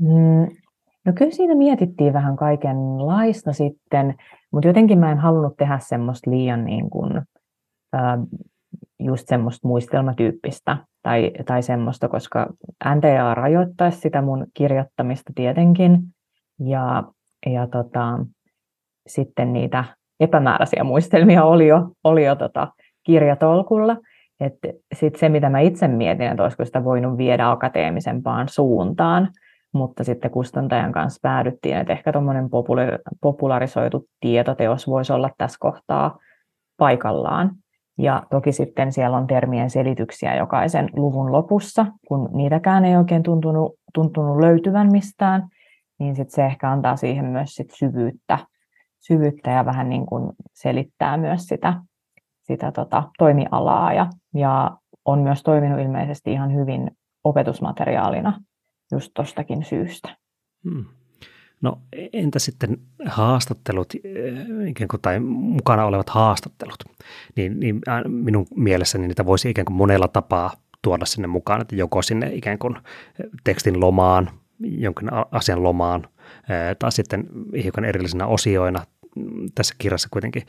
Mm, 0.00 0.56
no 1.04 1.12
kyllä 1.14 1.30
siinä 1.32 1.54
mietittiin 1.54 2.12
vähän 2.12 2.36
kaikenlaista 2.36 3.52
sitten, 3.52 4.14
mutta 4.52 4.68
jotenkin 4.68 4.98
mä 4.98 5.12
en 5.12 5.18
halunnut 5.18 5.56
tehdä 5.56 5.78
semmoista 5.78 6.30
liian 6.30 6.64
niin 6.64 6.90
kuin, 6.90 7.16
äh, 7.16 8.18
just 9.00 9.28
semmoista 9.28 9.68
muistelmatyyppistä 9.68 10.76
tai, 11.02 11.32
tai 11.46 11.62
semmoista, 11.62 12.08
koska 12.08 12.46
NTA 12.94 13.34
rajoittaisi 13.34 14.00
sitä 14.00 14.22
mun 14.22 14.46
kirjoittamista 14.54 15.32
tietenkin. 15.34 15.98
Ja, 16.60 17.04
ja 17.46 17.66
tota, 17.66 18.18
sitten 19.06 19.52
niitä 19.52 19.84
epämääräisiä 20.20 20.84
muistelmia 20.84 21.44
oli 21.44 21.66
jo, 21.66 21.90
oli 22.04 22.24
jo 22.24 22.36
tota 22.36 22.72
kirjatolkulla. 23.02 23.96
Sitten 24.94 25.20
se, 25.20 25.28
mitä 25.28 25.50
mä 25.50 25.60
itse 25.60 25.88
mietin, 25.88 26.26
että 26.26 26.42
olisiko 26.42 26.64
sitä 26.64 26.84
voinut 26.84 27.18
viedä 27.18 27.50
akateemisempaan 27.50 28.48
suuntaan, 28.48 29.28
mutta 29.72 30.04
sitten 30.04 30.30
kustantajan 30.30 30.92
kanssa 30.92 31.18
päädyttiin, 31.22 31.76
että 31.76 31.92
ehkä 31.92 32.12
tuommoinen 32.12 32.48
popularisoitu 33.20 34.08
tietoteos 34.20 34.86
voisi 34.86 35.12
olla 35.12 35.30
tässä 35.38 35.56
kohtaa 35.60 36.18
paikallaan. 36.76 37.50
Ja 37.98 38.22
toki 38.30 38.52
sitten 38.52 38.92
siellä 38.92 39.16
on 39.16 39.26
termien 39.26 39.70
selityksiä 39.70 40.36
jokaisen 40.36 40.90
luvun 40.96 41.32
lopussa, 41.32 41.86
kun 42.08 42.28
niitäkään 42.32 42.84
ei 42.84 42.96
oikein 42.96 43.22
tuntunut, 43.22 43.74
tuntunut 43.94 44.40
löytyvän 44.40 44.92
mistään, 44.92 45.48
niin 45.98 46.16
sitten 46.16 46.34
se 46.34 46.46
ehkä 46.46 46.70
antaa 46.70 46.96
siihen 46.96 47.24
myös 47.24 47.54
sit 47.54 47.70
syvyyttä, 47.70 48.38
syvyyttä 48.98 49.50
ja 49.50 49.64
vähän 49.64 49.88
niin 49.88 50.06
kuin 50.06 50.32
selittää 50.52 51.16
myös 51.16 51.42
sitä, 51.46 51.74
sitä 52.42 52.72
tota, 52.72 53.02
toimialaa 53.18 53.92
ja, 53.92 54.06
ja 54.34 54.76
on 55.04 55.18
myös 55.18 55.42
toiminut 55.42 55.80
ilmeisesti 55.80 56.32
ihan 56.32 56.54
hyvin 56.54 56.90
opetusmateriaalina 57.24 58.40
just 58.92 59.10
tuostakin 59.14 59.64
syystä. 59.64 60.16
Hmm. 60.64 60.84
No 61.60 61.78
entä 62.12 62.38
sitten 62.38 62.78
haastattelut, 63.06 63.94
eh, 63.94 64.68
ikään 64.68 64.88
kuin, 64.88 65.00
tai 65.00 65.20
mukana 65.20 65.84
olevat 65.84 66.08
haastattelut? 66.08 66.84
Niin, 67.36 67.60
niin 67.60 67.80
minun 68.08 68.46
mielessäni 68.56 69.08
niitä 69.08 69.26
voisi 69.26 69.50
ikään 69.50 69.64
kuin 69.64 69.76
monella 69.76 70.08
tapaa 70.08 70.52
tuoda 70.82 71.06
sinne 71.06 71.28
mukaan, 71.28 71.60
että 71.60 71.76
joko 71.76 72.02
sinne 72.02 72.30
ikään 72.34 72.58
kuin 72.58 72.76
tekstin 73.44 73.80
lomaan, 73.80 74.30
jonkin 74.60 75.08
asian 75.30 75.62
lomaan, 75.62 76.08
eh, 76.34 76.76
tai 76.78 76.92
sitten 76.92 77.24
hiukan 77.62 77.84
erillisenä 77.84 78.26
osioina. 78.26 78.86
Tässä 79.54 79.74
kirjassa 79.78 80.08
kuitenkin 80.10 80.42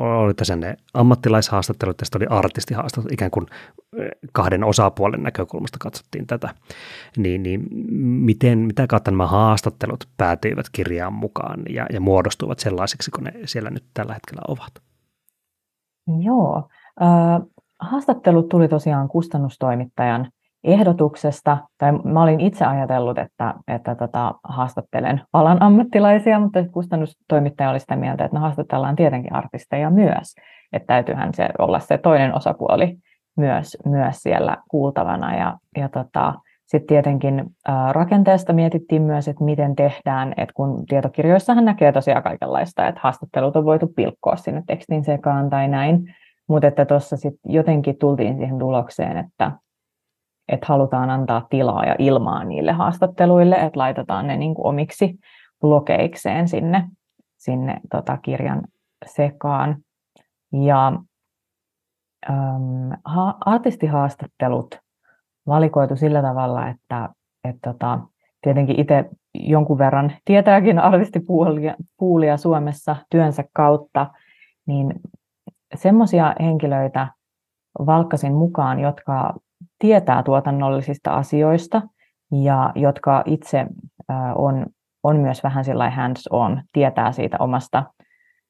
oli 0.00 0.34
tässä 0.34 0.56
ne 0.56 0.76
ammattilaishaastattelut, 0.94 1.96
tästä 1.96 2.18
oli 2.18 2.26
artistihaastattelut, 2.30 3.12
ikään 3.12 3.30
kuin 3.30 3.46
kahden 4.32 4.64
osapuolen 4.64 5.22
näkökulmasta 5.22 5.78
katsottiin 5.80 6.26
tätä. 6.26 6.54
Niin, 7.16 7.42
niin 7.42 7.66
miten, 8.00 8.58
mitä 8.58 8.86
kautta 8.86 9.10
nämä 9.10 9.26
haastattelut 9.26 10.08
päätyivät 10.16 10.66
kirjaan 10.72 11.12
mukaan 11.12 11.62
ja, 11.68 11.86
ja 11.92 12.00
muodostuvat 12.00 12.58
sellaisiksi, 12.58 13.10
kun 13.10 13.24
ne 13.24 13.32
siellä 13.44 13.70
nyt 13.70 13.84
tällä 13.94 14.14
hetkellä 14.14 14.42
ovat? 14.48 14.72
Joo. 16.24 16.68
Äh, 17.02 17.48
haastattelut 17.78 18.48
tuli 18.48 18.68
tosiaan 18.68 19.08
kustannustoimittajan 19.08 20.30
ehdotuksesta, 20.64 21.58
tai 21.78 21.92
mä 21.92 22.22
olin 22.22 22.40
itse 22.40 22.64
ajatellut, 22.64 23.18
että, 23.18 23.54
että 23.68 23.94
tota, 23.94 24.34
haastattelen 24.44 25.22
alan 25.32 25.62
ammattilaisia, 25.62 26.40
mutta 26.40 26.64
kustannustoimittaja 26.72 27.70
oli 27.70 27.80
sitä 27.80 27.96
mieltä, 27.96 28.24
että 28.24 28.36
no 28.36 28.40
haastatellaan 28.40 28.96
tietenkin 28.96 29.34
artisteja 29.34 29.90
myös, 29.90 30.34
että 30.72 30.86
täytyyhän 30.86 31.34
se 31.34 31.48
olla 31.58 31.80
se 31.80 31.98
toinen 31.98 32.36
osapuoli 32.36 32.96
myös, 33.36 33.76
myös 33.84 34.16
siellä 34.22 34.56
kuultavana. 34.68 35.36
Ja, 35.36 35.58
ja 35.76 35.88
tota, 35.88 36.34
sitten 36.66 36.86
tietenkin 36.86 37.44
rakenteesta 37.90 38.52
mietittiin 38.52 39.02
myös, 39.02 39.28
että 39.28 39.44
miten 39.44 39.76
tehdään, 39.76 40.34
että 40.36 40.52
kun 40.54 40.86
tietokirjoissahan 40.86 41.64
näkee 41.64 41.92
tosiaan 41.92 42.22
kaikenlaista, 42.22 42.88
että 42.88 43.00
haastattelut 43.04 43.56
on 43.56 43.64
voitu 43.64 43.86
pilkkoa 43.96 44.36
sinne 44.36 44.62
tekstin 44.66 45.04
sekaan 45.04 45.50
tai 45.50 45.68
näin, 45.68 46.14
mutta 46.48 46.68
että 46.68 46.84
tuossa 46.84 47.16
sitten 47.16 47.52
jotenkin 47.52 47.98
tultiin 47.98 48.36
siihen 48.36 48.58
tulokseen, 48.58 49.16
että 49.16 49.52
että 50.50 50.66
halutaan 50.68 51.10
antaa 51.10 51.46
tilaa 51.50 51.84
ja 51.84 51.96
ilmaa 51.98 52.44
niille 52.44 52.72
haastatteluille, 52.72 53.56
että 53.56 53.78
laitetaan 53.78 54.26
ne 54.26 54.36
niin 54.36 54.54
kuin 54.54 54.66
omiksi 54.66 55.18
blokeikseen 55.60 56.48
sinne, 56.48 56.88
sinne 57.38 57.80
tota 57.90 58.16
kirjan 58.16 58.62
sekaan. 59.06 59.76
Ja 60.52 60.92
ähm, 62.30 62.92
ha- 63.04 63.38
artistihaastattelut 63.40 64.78
valikoitu 65.46 65.96
sillä 65.96 66.22
tavalla, 66.22 66.68
että 66.68 67.08
et 67.44 67.56
tota, 67.64 68.00
tietenkin 68.42 68.80
itse 68.80 69.04
jonkun 69.34 69.78
verran 69.78 70.12
tietääkin 70.24 70.78
artistipuulia 70.78 72.36
Suomessa 72.36 72.96
työnsä 73.10 73.44
kautta, 73.52 74.06
niin 74.66 74.94
semmoisia 75.74 76.34
henkilöitä 76.40 77.08
valkkasin 77.86 78.34
mukaan, 78.34 78.80
jotka 78.80 79.34
tietää 79.80 80.22
tuotannollisista 80.22 81.10
asioista 81.10 81.82
ja 82.32 82.72
jotka 82.74 83.22
itse 83.26 83.66
on, 84.34 84.66
on 85.02 85.16
myös 85.16 85.42
vähän 85.42 85.64
hands 85.90 86.28
on, 86.30 86.62
tietää 86.72 87.12
siitä 87.12 87.36
omasta, 87.40 87.84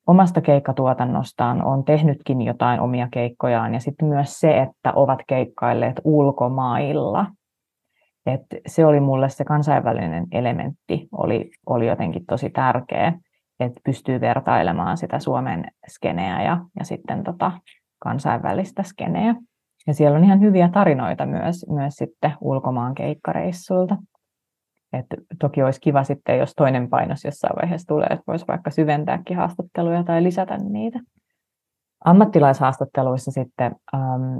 omasta 0.07 0.41
keikkatuotannostaan, 0.41 1.65
on 1.65 1.85
tehnytkin 1.85 2.43
jotain 2.43 2.81
omia 2.81 3.09
keikkojaan 3.13 3.75
ja 3.75 3.81
sitten 3.81 4.09
myös 4.09 4.41
se, 4.41 4.59
että 4.59 4.93
ovat 4.93 5.19
keikkailleet 5.27 6.01
ulkomailla. 6.05 7.27
Et 8.27 8.43
se 8.67 8.87
oli 8.87 9.01
mulle 9.01 9.29
se 9.29 9.45
kansainvälinen 9.45 10.27
elementti, 10.33 11.09
oli, 11.13 11.51
oli 11.67 11.87
jotenkin 11.87 12.27
tosi 12.27 12.51
tärkeä, 12.51 13.13
että 13.61 13.81
pystyy 13.85 14.21
vertailemaan 14.21 14.97
sitä 14.97 15.19
Suomen 15.19 15.65
skeneä 15.89 16.43
ja, 16.43 16.59
ja 16.79 16.85
sitten 16.85 17.25
tota 17.25 17.53
kansainvälistä 17.99 18.83
skeneä. 18.83 19.35
Ja 19.87 19.95
siellä 19.95 20.19
on 20.19 20.25
ihan 20.25 20.41
hyviä 20.41 20.69
tarinoita 20.73 21.27
myös, 21.27 21.67
myös 21.69 21.95
sitten 21.95 22.33
ulkomaan 22.41 22.95
keikkareissuilta. 22.95 23.97
Et 24.93 25.07
toki 25.41 25.63
olisi 25.63 25.81
kiva 25.81 26.05
sitten, 26.05 26.39
jos 26.39 26.53
toinen 26.57 26.91
painos 26.91 27.25
jossain 27.25 27.57
vaiheessa 27.57 27.87
tulee, 27.87 28.07
että 28.11 28.25
voisi 28.27 28.45
vaikka 28.49 28.71
syventääkin 28.71 29.37
haastatteluja 29.37 30.05
tai 30.05 30.23
lisätä 30.23 30.57
niitä. 30.57 31.01
Ammattilaishaastatteluissa 32.05 33.31
sitten 33.31 33.77
ähm, 33.95 34.39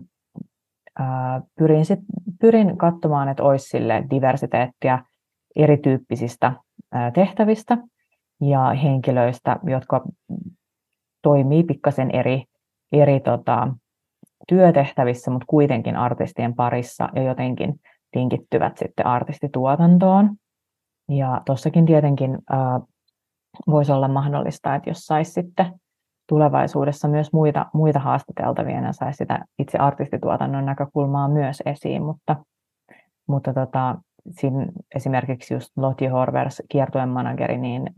äh, 1.01 1.43
pyrin, 1.59 1.85
sit, 1.85 2.01
pyrin 2.41 2.79
katsomaan, 2.79 3.29
että 3.29 3.43
olisi 3.43 3.69
sille 3.69 4.05
diversiteettiä 4.11 5.05
erityyppisistä 5.57 6.47
äh, 6.47 7.13
tehtävistä 7.13 7.79
ja 8.41 8.75
henkilöistä, 8.83 9.57
jotka 9.65 10.05
toimii 11.23 11.65
pikkasen 11.65 12.11
eri, 12.11 12.45
eri 12.93 13.21
tota, 13.21 13.69
työtehtävissä, 14.51 15.31
mutta 15.31 15.47
kuitenkin 15.47 15.97
artistien 15.97 16.55
parissa 16.55 17.09
ja 17.15 17.23
jotenkin 17.23 17.81
linkittyvät 18.15 18.79
sitten 18.79 19.07
artistituotantoon. 19.07 20.31
Ja 21.09 21.43
tuossakin 21.47 21.87
tietenkin 21.87 22.39
äh, 22.53 22.83
voisi 23.67 23.93
olla 23.93 24.09
mahdollista, 24.09 24.75
että 24.75 24.91
jos 24.91 24.99
saisi 24.99 25.33
sitten 25.33 25.67
tulevaisuudessa 26.29 27.09
myös 27.09 27.33
muita, 27.33 27.67
muita 27.75 27.99
haastateltavia 27.99 28.81
ja 28.81 28.93
saisi 28.93 29.17
sitä 29.17 29.45
itse 29.59 29.79
artistituotannon 29.79 30.67
näkökulmaa 30.67 31.29
myös 31.29 31.63
esiin, 31.67 32.03
mutta, 32.03 32.37
mutta 33.29 33.55
tota, 33.55 33.97
siinä 34.31 34.67
esimerkiksi 34.95 35.55
just 35.55 35.71
Lottie 35.77 36.09
Horvers, 36.09 36.63
kiertueen 36.69 37.09
manageri, 37.09 37.59
niin 37.59 37.91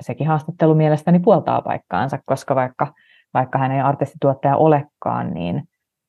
sekin 0.00 0.26
haastattelu 0.26 0.74
mielestäni 0.74 1.18
puoltaa 1.18 1.62
paikkaansa, 1.62 2.18
koska 2.26 2.54
vaikka, 2.54 2.92
vaikka 3.34 3.58
hän 3.58 3.72
ei 3.72 3.80
artistituottaja 3.80 4.56
olekaan, 4.56 5.34
niin 5.34 5.62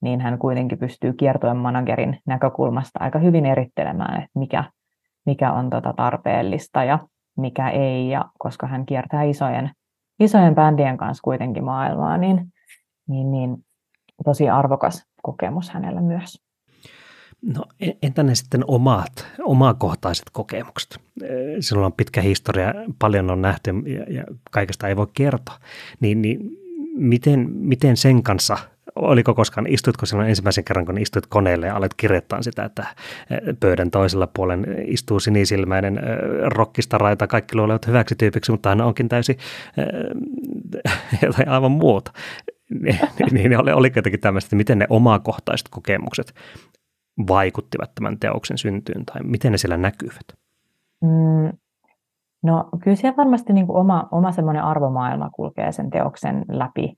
niin 0.04 0.22
hän 0.22 0.40
kuitenkin 0.40 0.78
pystyy 0.78 1.14
kiertojen 1.14 1.58
managerin 1.58 2.20
näkökulmasta 2.26 3.00
aika 3.00 3.20
hyvin 3.20 3.46
erittelemään, 3.46 4.18
että 4.18 4.40
mikä, 4.40 4.64
mikä 5.26 5.52
on 5.52 5.70
tota 5.70 5.94
tarpeellista 5.98 6.84
ja 6.84 7.00
mikä 7.38 7.70
ei. 7.70 8.10
Ja 8.10 8.26
koska 8.40 8.68
hän 8.68 8.86
kiertää 8.86 9.24
isojen, 9.24 9.72
isojen 10.20 10.56
bändien 10.56 10.98
kanssa 10.98 11.22
kuitenkin 11.22 11.64
maailmaa, 11.64 12.18
niin, 12.18 12.54
niin, 13.08 13.32
niin 13.32 13.58
tosi 14.26 14.50
arvokas 14.50 15.06
kokemus 15.22 15.70
hänellä 15.70 16.02
myös. 16.02 16.44
No 17.42 17.64
entä 18.02 18.24
ne 18.24 18.36
sitten 18.36 18.64
omat, 18.68 19.28
omakohtaiset 19.42 20.26
kokemukset? 20.32 20.98
Sinulla 21.60 21.88
on 21.88 21.94
pitkä 21.94 22.22
historia, 22.22 22.74
paljon 23.00 23.32
on 23.32 23.42
nähty 23.42 23.72
ja, 23.72 24.14
ja 24.14 24.24
kaikesta 24.52 24.88
ei 24.88 24.96
voi 24.96 25.08
kertoa. 25.14 25.56
Niin, 26.00 26.22
niin 26.22 26.40
miten, 26.96 27.50
miten 27.52 27.98
sen 27.98 28.24
kanssa– 28.24 28.58
oliko 28.96 29.34
koskaan, 29.34 29.68
istutko 29.68 30.06
silloin 30.06 30.30
ensimmäisen 30.30 30.64
kerran, 30.64 30.86
kun 30.86 30.98
istuit 30.98 31.28
koneelle 31.28 31.68
ja 31.68 31.76
alet 31.76 31.94
kirjoittaa 31.94 32.42
sitä, 32.42 32.64
että 32.64 32.86
eh, 33.32 33.40
pöydän 33.60 33.92
toisella 33.92 34.28
puolen 34.36 34.66
istuu 34.86 35.20
sinisilmäinen 35.20 35.98
eh, 35.98 36.04
rokkista 36.46 36.98
raita, 36.98 37.28
kaikki 37.28 37.56
luulevat 37.56 37.88
hyväksi 37.88 38.16
tyypiksi, 38.16 38.52
mutta 38.52 38.70
hän 38.70 38.82
onkin 38.82 39.10
täysin 39.10 39.38
äh, 39.80 41.20
jotain 41.26 41.50
aivan 41.50 41.72
muuta. 41.72 42.12
niin 43.32 43.60
oli, 43.60 43.72
oli 43.72 43.92
jotenkin 43.96 44.20
tämmöistä, 44.22 44.48
että 44.48 44.56
miten 44.56 44.80
ne 44.80 44.88
omakohtaiset 44.90 45.68
kokemukset 45.70 46.34
vaikuttivat 47.28 47.92
tämän 47.96 48.20
teoksen 48.20 48.58
syntyyn 48.58 49.06
tai 49.06 49.24
miten 49.24 49.52
ne 49.52 49.58
siellä 49.58 49.78
näkyvät? 49.78 50.26
Mm, 51.02 51.58
no 52.44 52.70
kyllä 52.84 52.96
siellä 52.96 53.18
varmasti 53.18 53.54
niin 53.54 53.68
kuin 53.68 53.78
oma, 53.78 54.08
oma 54.12 54.32
semmoinen 54.32 54.64
arvomaailma 54.64 55.30
kulkee 55.30 55.72
sen 55.72 55.90
teoksen 55.90 56.46
läpi, 56.50 56.98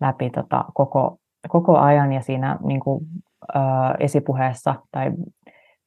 läpi 0.00 0.30
tota 0.30 0.64
koko, 0.74 1.18
koko 1.48 1.78
ajan 1.78 2.12
ja 2.12 2.20
siinä 2.20 2.58
niin 2.62 2.80
kuin, 2.80 3.06
ää, 3.54 3.94
esipuheessa 4.00 4.74
tai, 4.90 5.12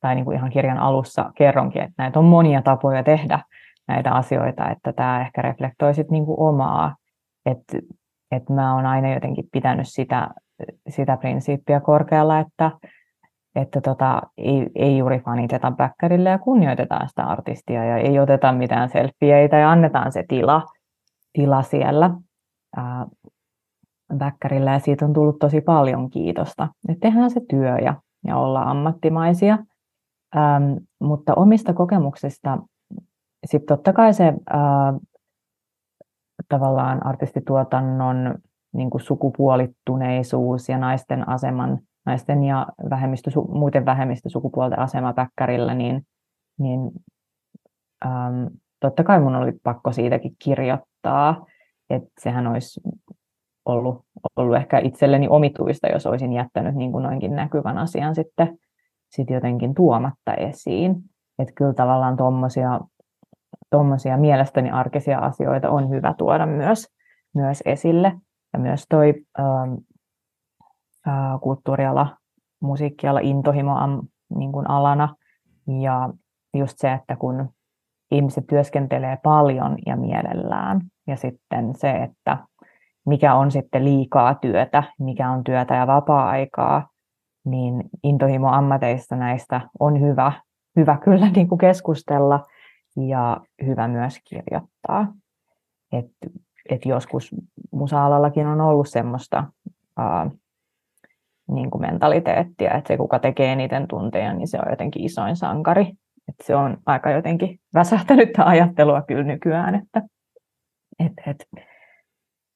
tai 0.02 0.16
niin 0.16 0.26
kuin 0.26 0.38
ihan 0.38 0.50
kirjan 0.50 0.78
alussa 0.78 1.32
kerronkin, 1.36 1.82
että 1.82 1.94
näitä 1.98 2.20
on 2.20 2.26
monia 2.26 2.62
tapoja 2.62 3.04
tehdä 3.04 3.40
näitä 3.88 4.12
asioita, 4.12 4.70
että 4.70 4.94
tämä 4.94 5.22
ehkä 5.22 5.42
reflektoi 5.42 5.94
sit 5.94 6.12
niin 6.12 6.26
kuin 6.26 6.40
omaa, 6.40 6.96
että 7.46 7.78
että 8.36 8.54
mä 8.54 8.76
oon 8.76 8.86
aina 8.86 9.14
jotenkin 9.14 9.46
pitänyt 9.52 9.88
sitä, 9.90 10.30
sitä 10.90 11.18
prinsiippiä 11.18 11.80
korkealla, 11.80 12.40
että, 12.40 12.72
että 13.56 13.82
tota, 13.82 14.22
ei, 14.38 14.68
ei 14.76 14.98
juuri 14.98 15.20
faniteta 15.20 15.72
backerille 15.72 16.30
ja 16.30 16.40
kunnioitetaan 16.40 17.10
sitä 17.10 17.24
artistia 17.24 17.86
ja 17.86 17.98
ei 17.98 18.20
oteta 18.20 18.52
mitään 18.52 18.90
selfieitä 18.90 19.58
ja 19.58 19.72
annetaan 19.72 20.12
se 20.12 20.24
tila, 20.28 20.64
tila 21.34 21.62
siellä 21.62 22.10
väkkärillä 24.20 24.72
ja 24.72 24.80
siitä 24.80 25.06
on 25.06 25.14
tullut 25.14 25.40
tosi 25.40 25.62
paljon 25.62 26.10
kiitosta. 26.10 26.68
Et 26.90 27.00
tehdään 27.00 27.32
se 27.32 27.42
työ 27.50 27.78
ja, 27.78 27.96
ja 28.28 28.38
olla 28.38 28.62
ammattimaisia. 28.62 29.58
Ähm, 30.36 30.74
mutta 31.00 31.34
omista 31.36 31.74
kokemuksista 31.74 32.58
sitten 33.46 33.78
totta 33.78 33.94
kai 33.94 34.14
se 34.14 34.28
äh, 34.28 34.96
tavallaan 36.50 37.06
artistituotannon 37.06 38.36
niin 38.74 38.90
kuin 38.90 39.02
sukupuolittuneisuus 39.02 40.70
ja 40.70 40.78
naisten 40.78 41.30
aseman, 41.30 41.80
naisten 42.06 42.44
ja 42.44 42.68
vähemmistö, 42.90 43.32
muuten 43.50 43.86
vähemmistösukupuolten 43.86 44.80
asema 44.80 45.14
väkkärillä, 45.16 45.74
niin, 45.74 46.08
niin 46.60 46.92
ähm, 48.06 48.46
totta 48.80 49.04
kai 49.04 49.20
mun 49.20 49.36
oli 49.36 49.52
pakko 49.64 49.92
siitäkin 49.92 50.36
kirjoittaa, 50.40 51.46
että 51.90 52.12
sehän 52.20 52.48
olisi 52.48 52.82
ollut, 53.66 54.06
ollut 54.36 54.56
ehkä 54.56 54.80
itselleni 54.80 55.28
omituista, 55.28 55.88
jos 55.88 56.06
olisin 56.06 56.34
jättänyt 56.34 56.76
niin 56.76 56.92
kuin 56.92 57.04
noinkin 57.04 57.36
näkyvän 57.36 57.78
asian 57.78 58.16
sitten 58.16 58.58
sit 59.10 59.30
jotenkin 59.30 59.74
tuomatta 59.74 60.34
esiin. 60.34 60.96
Että 61.40 61.54
kyllä 61.56 61.74
tavallaan 61.74 62.18
tuommoisia 62.18 62.80
tommosia 63.70 64.18
mielestäni 64.18 64.72
arkisia 64.72 65.20
asioita 65.20 65.70
on 65.70 65.90
hyvä 65.90 66.14
tuoda 66.18 66.46
myös, 66.46 66.88
myös 67.36 67.64
esille. 67.66 68.14
Ja 68.54 68.60
myös 68.60 68.86
toi 68.90 69.14
ähm, 69.40 69.74
äh, 71.08 71.42
kulttuuriala, 71.42 72.18
musiikkiala, 72.62 73.20
intohimo 73.20 73.76
am, 73.78 74.02
niin 74.36 74.52
kuin 74.52 74.70
alana. 74.70 75.16
Ja 75.82 76.10
just 76.54 76.78
se, 76.78 76.94
että 76.94 77.16
kun 77.16 77.50
ihmiset 78.12 78.48
työskentelee 78.48 79.18
paljon 79.24 79.78
ja 79.86 79.96
mielellään, 79.96 80.82
ja 81.08 81.16
sitten 81.16 81.76
se, 81.76 81.92
että 81.92 82.38
mikä 83.06 83.36
on 83.36 83.52
sitten 83.52 83.86
liikaa 83.86 84.36
työtä, 84.36 84.84
mikä 85.00 85.32
on 85.32 85.44
työtä 85.44 85.76
ja 85.76 85.88
vapaa-aikaa, 85.88 86.90
niin 87.46 87.84
intohimo 88.04 88.48
ammateista 88.52 89.16
näistä 89.16 89.62
on 89.80 90.02
hyvä, 90.02 90.32
hyvä 90.76 90.98
kyllä 91.04 91.30
niin 91.30 91.48
kuin 91.48 91.60
keskustella 91.60 92.44
ja 93.08 93.38
hyvä 93.66 93.88
myös 93.88 94.20
kirjoittaa. 94.30 95.14
Et, 95.92 96.06
et 96.70 96.86
joskus 96.86 97.36
musa-alallakin 97.72 98.48
on 98.48 98.62
ollut 98.62 98.90
semmoista 98.90 99.44
ää, 99.98 100.32
niin 101.52 101.72
kuin 101.72 101.82
mentaliteettia, 101.82 102.74
että 102.74 102.88
se 102.88 102.98
kuka 102.98 103.20
tekee 103.20 103.52
eniten 103.52 103.88
tunteja, 103.88 104.34
niin 104.34 104.48
se 104.48 104.58
on 104.66 104.70
jotenkin 104.70 105.06
isoin 105.06 105.36
sankari. 105.36 105.94
Et 106.30 106.36
se 106.44 106.56
on 106.56 106.78
aika 106.86 107.12
jotenkin 107.12 107.60
väsähtänyt 107.74 108.30
ajattelua 108.38 109.02
kyllä 109.02 109.24
nykyään, 109.24 109.76
että 109.76 110.02
et, 111.00 111.14
et, 111.28 111.48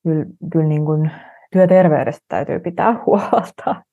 kyllä, 0.08 0.26
kyllä 0.52 0.68
niin 0.68 0.86
kuin 0.86 1.12
työterveydestä 1.52 2.26
täytyy 2.28 2.60
pitää 2.60 2.96
huolta. 3.06 3.84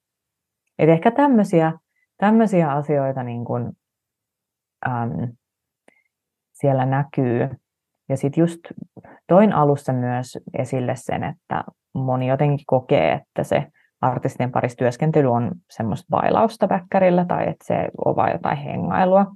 Et 0.79 0.89
ehkä 0.89 1.11
tämmöisiä, 1.11 1.73
tämmöisiä 2.17 2.73
asioita 2.73 3.23
niin 3.23 3.45
kuin, 3.45 3.73
äm, 4.89 5.33
siellä 6.53 6.87
näkyy. 6.87 7.49
Ja 8.09 8.17
sitten 8.17 8.43
just 8.43 8.61
toin 9.27 9.53
alussa 9.53 9.93
myös 9.93 10.39
esille 10.59 10.97
sen, 10.97 11.25
että 11.25 11.65
moni 11.95 12.29
jotenkin 12.29 12.65
kokee, 12.67 13.13
että 13.13 13.43
se 13.43 13.67
artistien 14.01 14.53
parissa 14.53 14.77
työskentely 14.77 15.33
on 15.33 15.53
semmoista 15.71 16.07
bailausta 16.11 16.69
väkkärillä 16.69 17.25
tai 17.25 17.43
että 17.49 17.65
se 17.65 17.89
on 18.05 18.17
vain 18.17 18.33
jotain 18.33 18.59
hengailua. 18.59 19.27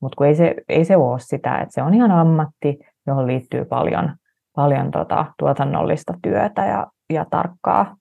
Mutta 0.00 0.26
ei 0.26 0.34
se, 0.34 0.54
ei 0.68 0.84
se 0.84 0.96
ole 0.96 1.18
sitä, 1.18 1.58
että 1.58 1.74
se 1.74 1.82
on 1.82 1.94
ihan 1.94 2.10
ammatti, 2.10 2.78
johon 3.06 3.26
liittyy 3.26 3.64
paljon 3.64 4.16
paljon 4.58 4.90
tota, 4.90 5.26
tuotannollista 5.38 6.14
työtä 6.22 6.64
ja, 6.64 6.86
ja 7.12 7.24
tarkkaa, 7.30 7.96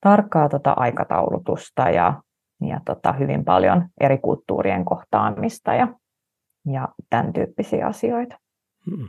tarkkaa 0.00 0.48
tota 0.48 0.72
aikataulutusta 0.76 1.90
ja, 1.90 2.22
ja 2.68 2.80
tota, 2.84 3.12
hyvin 3.12 3.44
paljon 3.44 3.88
eri 4.00 4.18
kulttuurien 4.18 4.84
kohtaamista 4.84 5.74
ja, 5.74 5.88
ja 6.72 6.88
tämän 7.10 7.32
tyyppisiä 7.32 7.86
asioita. 7.86 8.38
Hmm. 8.90 9.08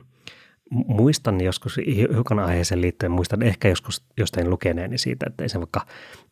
muistan 0.87 1.41
joskus 1.41 1.77
hiukan 2.15 2.39
aiheeseen 2.39 2.81
liittyen, 2.81 3.11
muistan 3.11 3.43
ehkä 3.43 3.67
joskus 3.67 4.05
jostain 4.17 4.49
lukeneeni 4.49 4.97
siitä, 4.97 5.25
että 5.29 5.43
ei 5.43 5.49
se 5.49 5.59
vaikka 5.59 5.81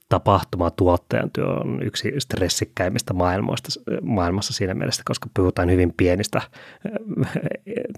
tapahtumatuottajan 0.10 1.32
työ 1.32 1.48
on 1.48 1.84
yksi 1.84 2.14
stressikkäimmistä 2.18 3.14
maailmoista, 3.14 3.70
maailmassa 4.02 4.54
siinä 4.54 4.74
mielessä, 4.74 5.04
koska 5.06 5.30
puhutaan 5.34 5.72
hyvin 5.72 5.94
pienistä 5.98 6.38
äh, 6.38 7.32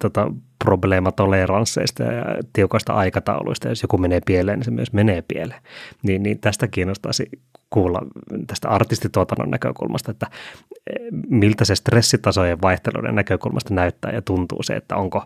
tota, 0.02 0.32
probleematoleransseista 0.64 2.04
ja 2.04 2.26
tiukoista 2.54 2.94
aikatauluista. 2.94 3.70
Jos 3.70 3.82
joku 3.82 3.98
menee 3.98 4.22
pieleen, 4.26 4.60
niin 4.60 4.66
se 4.66 4.72
myös 4.72 4.94
menee 4.94 5.24
pieleen. 5.28 5.62
Niin, 6.04 6.24
niin 6.24 6.40
tästä 6.40 6.68
kiinnostaisi 6.68 7.30
kuulla 7.70 8.02
tästä 8.48 8.70
artistituotannon 8.70 9.50
näkökulmasta, 9.50 10.12
että 10.12 10.28
eh, 10.32 11.08
miltä 11.30 11.66
se 11.66 11.76
stressitasojen 11.76 12.62
vaihteluiden 12.62 13.16
näkökulmasta 13.16 13.74
näyttää 13.74 14.12
ja 14.12 14.22
tuntuu 14.22 14.64
se, 14.64 14.74
että 14.74 14.96
onko 14.96 15.24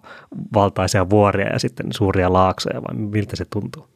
valtaisia 0.54 1.10
vuoria 1.10 1.48
ja 1.48 1.60
sitten 1.60 1.88
suuria 1.94 2.34
laaksoja 2.34 2.82
vai 2.82 2.96
miltä 2.96 3.36
se 3.36 3.46
tuntuu? 3.46 3.88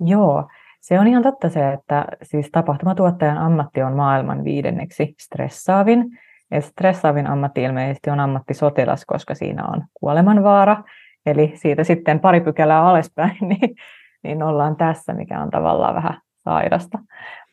Joo, 0.00 0.48
se 0.86 1.00
on 1.00 1.06
ihan 1.06 1.22
totta 1.22 1.48
se, 1.48 1.72
että 1.72 2.04
siis 2.22 2.50
tapahtumatuottajan 2.52 3.38
ammatti 3.38 3.82
on 3.82 3.92
maailman 3.92 4.44
viidenneksi 4.44 5.14
stressaavin. 5.20 6.04
Ja 6.50 6.60
stressaavin 6.60 7.26
ammatti 7.26 7.62
ilmeisesti 7.62 8.10
on 8.10 8.20
ammattisotilas, 8.20 9.04
koska 9.06 9.34
siinä 9.34 9.64
on 9.66 9.84
kuolemanvaara. 9.94 10.82
Eli 11.26 11.52
siitä 11.54 11.84
sitten 11.84 12.20
pari 12.20 12.40
pykälää 12.40 12.82
alaspäin, 12.82 13.36
niin, 13.48 13.76
niin 14.22 14.42
ollaan 14.42 14.76
tässä, 14.76 15.14
mikä 15.14 15.40
on 15.40 15.50
tavallaan 15.50 15.94
vähän 15.94 16.20
sairasta. 16.44 16.98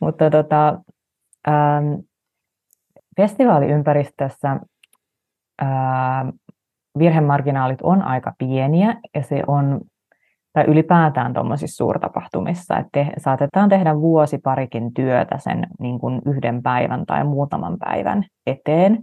Mutta 0.02 0.30
tota, 0.30 0.80
ähm, 1.48 1.94
festivaaliympäristössä 3.18 4.60
ähm, 5.62 6.30
virhemarginaalit 7.00 7.82
on 7.82 8.02
aika 8.02 8.34
pieniä 8.38 8.96
ja 9.16 9.24
se 9.24 9.44
on 9.48 9.82
tai 10.54 10.64
ylipäätään 10.68 11.34
tuommoisissa 11.34 11.78
suurtapahtumissa, 11.78 12.78
että 12.78 12.90
te, 12.92 13.08
saatetaan 13.18 13.70
tehdä 13.70 14.00
vuosi 14.00 14.38
parikin 14.38 14.94
työtä 14.94 15.38
sen 15.38 15.68
niin 15.80 16.00
kuin 16.00 16.22
yhden 16.26 16.64
päivän 16.64 17.06
tai 17.06 17.24
muutaman 17.24 17.78
päivän 17.80 18.26
eteen. 18.48 19.00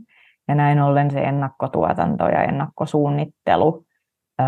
Ja 0.49 0.55
näin 0.55 0.81
ollen 0.81 1.11
se 1.11 1.21
ennakkotuotanto 1.21 2.25
ja 2.25 2.43
ennakkosuunnittelu 2.43 3.85
ö, 4.41 4.45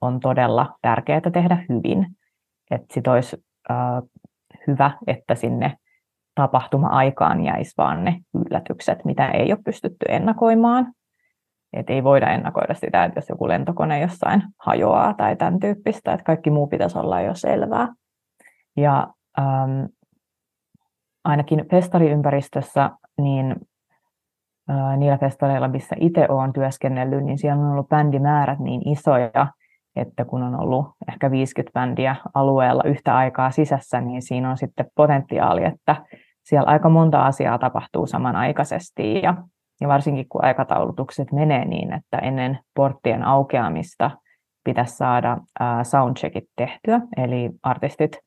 on 0.00 0.20
todella 0.20 0.76
tärkeää 0.82 1.20
tehdä 1.32 1.64
hyvin. 1.68 2.06
Että 2.70 2.86
sit 2.94 3.06
olisi 3.06 3.36
ö, 3.70 3.74
hyvä, 4.66 4.90
että 5.06 5.34
sinne 5.34 5.76
tapahtuma-aikaan 6.34 7.44
jäisi 7.44 7.74
vaan 7.78 8.04
ne 8.04 8.20
yllätykset, 8.34 9.04
mitä 9.04 9.30
ei 9.30 9.52
ole 9.52 9.60
pystytty 9.64 10.06
ennakoimaan. 10.08 10.92
Et 11.72 11.90
ei 11.90 12.04
voida 12.04 12.30
ennakoida 12.30 12.74
sitä, 12.74 13.04
että 13.04 13.18
jos 13.18 13.28
joku 13.28 13.48
lentokone 13.48 14.00
jossain 14.00 14.42
hajoaa 14.58 15.14
tai 15.14 15.36
tämän 15.36 15.60
tyyppistä, 15.60 16.12
että 16.12 16.24
kaikki 16.24 16.50
muu 16.50 16.66
pitäisi 16.66 16.98
olla 16.98 17.20
jo 17.20 17.34
selvää. 17.34 17.88
Ja 18.76 19.06
ähm, 19.38 19.84
ainakin 21.24 21.68
festariympäristössä, 21.70 22.90
niin 23.18 23.56
äh, 24.70 24.96
niillä 24.96 25.18
festareilla, 25.18 25.68
missä 25.68 25.96
itse 26.00 26.26
olen 26.28 26.52
työskennellyt, 26.52 27.24
niin 27.24 27.38
siellä 27.38 27.62
on 27.62 27.72
ollut 27.72 27.88
bändimäärät 27.88 28.58
niin 28.58 28.88
isoja, 28.88 29.46
että 29.96 30.24
kun 30.24 30.42
on 30.42 30.60
ollut 30.60 30.86
ehkä 31.12 31.30
50 31.30 31.72
bändiä 31.72 32.16
alueella 32.34 32.82
yhtä 32.84 33.16
aikaa 33.16 33.50
sisässä, 33.50 34.00
niin 34.00 34.22
siinä 34.22 34.50
on 34.50 34.56
sitten 34.56 34.86
potentiaali, 34.94 35.64
että 35.64 35.96
siellä 36.42 36.70
aika 36.70 36.88
monta 36.88 37.26
asiaa 37.26 37.58
tapahtuu 37.58 38.06
samanaikaisesti 38.06 39.20
ja 39.22 39.34
ja 39.80 39.88
varsinkin 39.88 40.28
kun 40.28 40.44
aikataulutukset 40.44 41.32
menee 41.32 41.64
niin, 41.64 41.92
että 41.92 42.18
ennen 42.18 42.58
porttien 42.74 43.24
aukeamista 43.24 44.10
pitäisi 44.64 44.96
saada 44.96 45.38
soundcheckit 45.82 46.44
tehtyä, 46.56 47.00
eli 47.16 47.50
artistit 47.62 48.18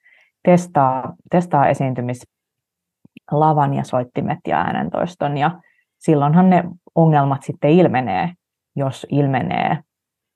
testaa, 0.43 1.13
testaa 1.31 1.67
esiintymislavan 1.67 3.73
ja 3.73 3.83
soittimet 3.83 4.39
ja 4.47 4.57
äänentoiston, 4.57 5.38
ja 5.38 5.59
silloinhan 5.99 6.49
ne 6.49 6.63
ongelmat 6.95 7.43
sitten 7.43 7.71
ilmenee, 7.71 8.33
jos 8.75 9.07
ilmenee. 9.09 9.77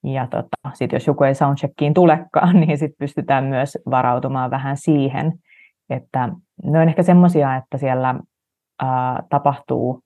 Ja 0.04 0.28
tota, 0.28 0.58
sitten 0.74 0.98
jos 0.98 1.08
joku 1.08 1.24
ei 1.24 1.36
soundcheckiin 1.36 1.94
tulekaan, 1.94 2.56
niin 2.60 2.78
sitten 2.78 2.98
pystytään 3.00 3.44
myös 3.44 3.78
varautumaan 3.90 4.52
vähän 4.52 4.78
siihen, 4.78 5.34
että 5.90 6.30
ne 6.64 6.80
on 6.80 6.88
ehkä 6.88 7.04
semmoisia, 7.04 7.56
että 7.56 7.78
siellä 7.78 8.16
ää, 8.82 9.24
tapahtuu 9.30 10.04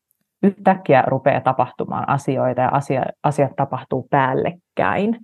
yhtäkkiä 0.47 1.03
rupeaa 1.07 1.41
tapahtumaan 1.41 2.09
asioita 2.09 2.61
ja 2.61 2.69
asia, 2.69 3.03
asiat 3.23 3.51
tapahtuu 3.55 4.07
päällekkäin. 4.09 5.17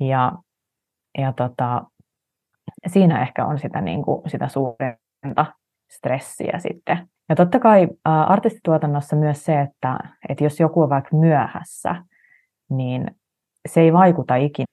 Ja, 0.00 0.32
ja 1.18 1.32
tota, 1.32 1.82
siinä 2.86 3.22
ehkä 3.22 3.46
on 3.46 3.58
sitä, 3.58 3.80
niin 3.80 4.02
kuin, 4.02 4.30
sitä 4.30 4.48
suurinta 4.48 5.46
stressiä 5.90 6.58
sitten. 6.58 7.08
Ja 7.28 7.36
totta 7.36 7.58
kai 7.58 7.88
ä, 8.08 8.22
artistituotannossa 8.22 9.16
myös 9.16 9.44
se, 9.44 9.60
että, 9.60 9.98
että 10.28 10.44
jos 10.44 10.60
joku 10.60 10.82
on 10.82 10.90
vaikka 10.90 11.16
myöhässä, 11.16 11.94
niin 12.70 13.10
se 13.68 13.80
ei 13.80 13.92
vaikuta 13.92 14.36
ikinä 14.36 14.66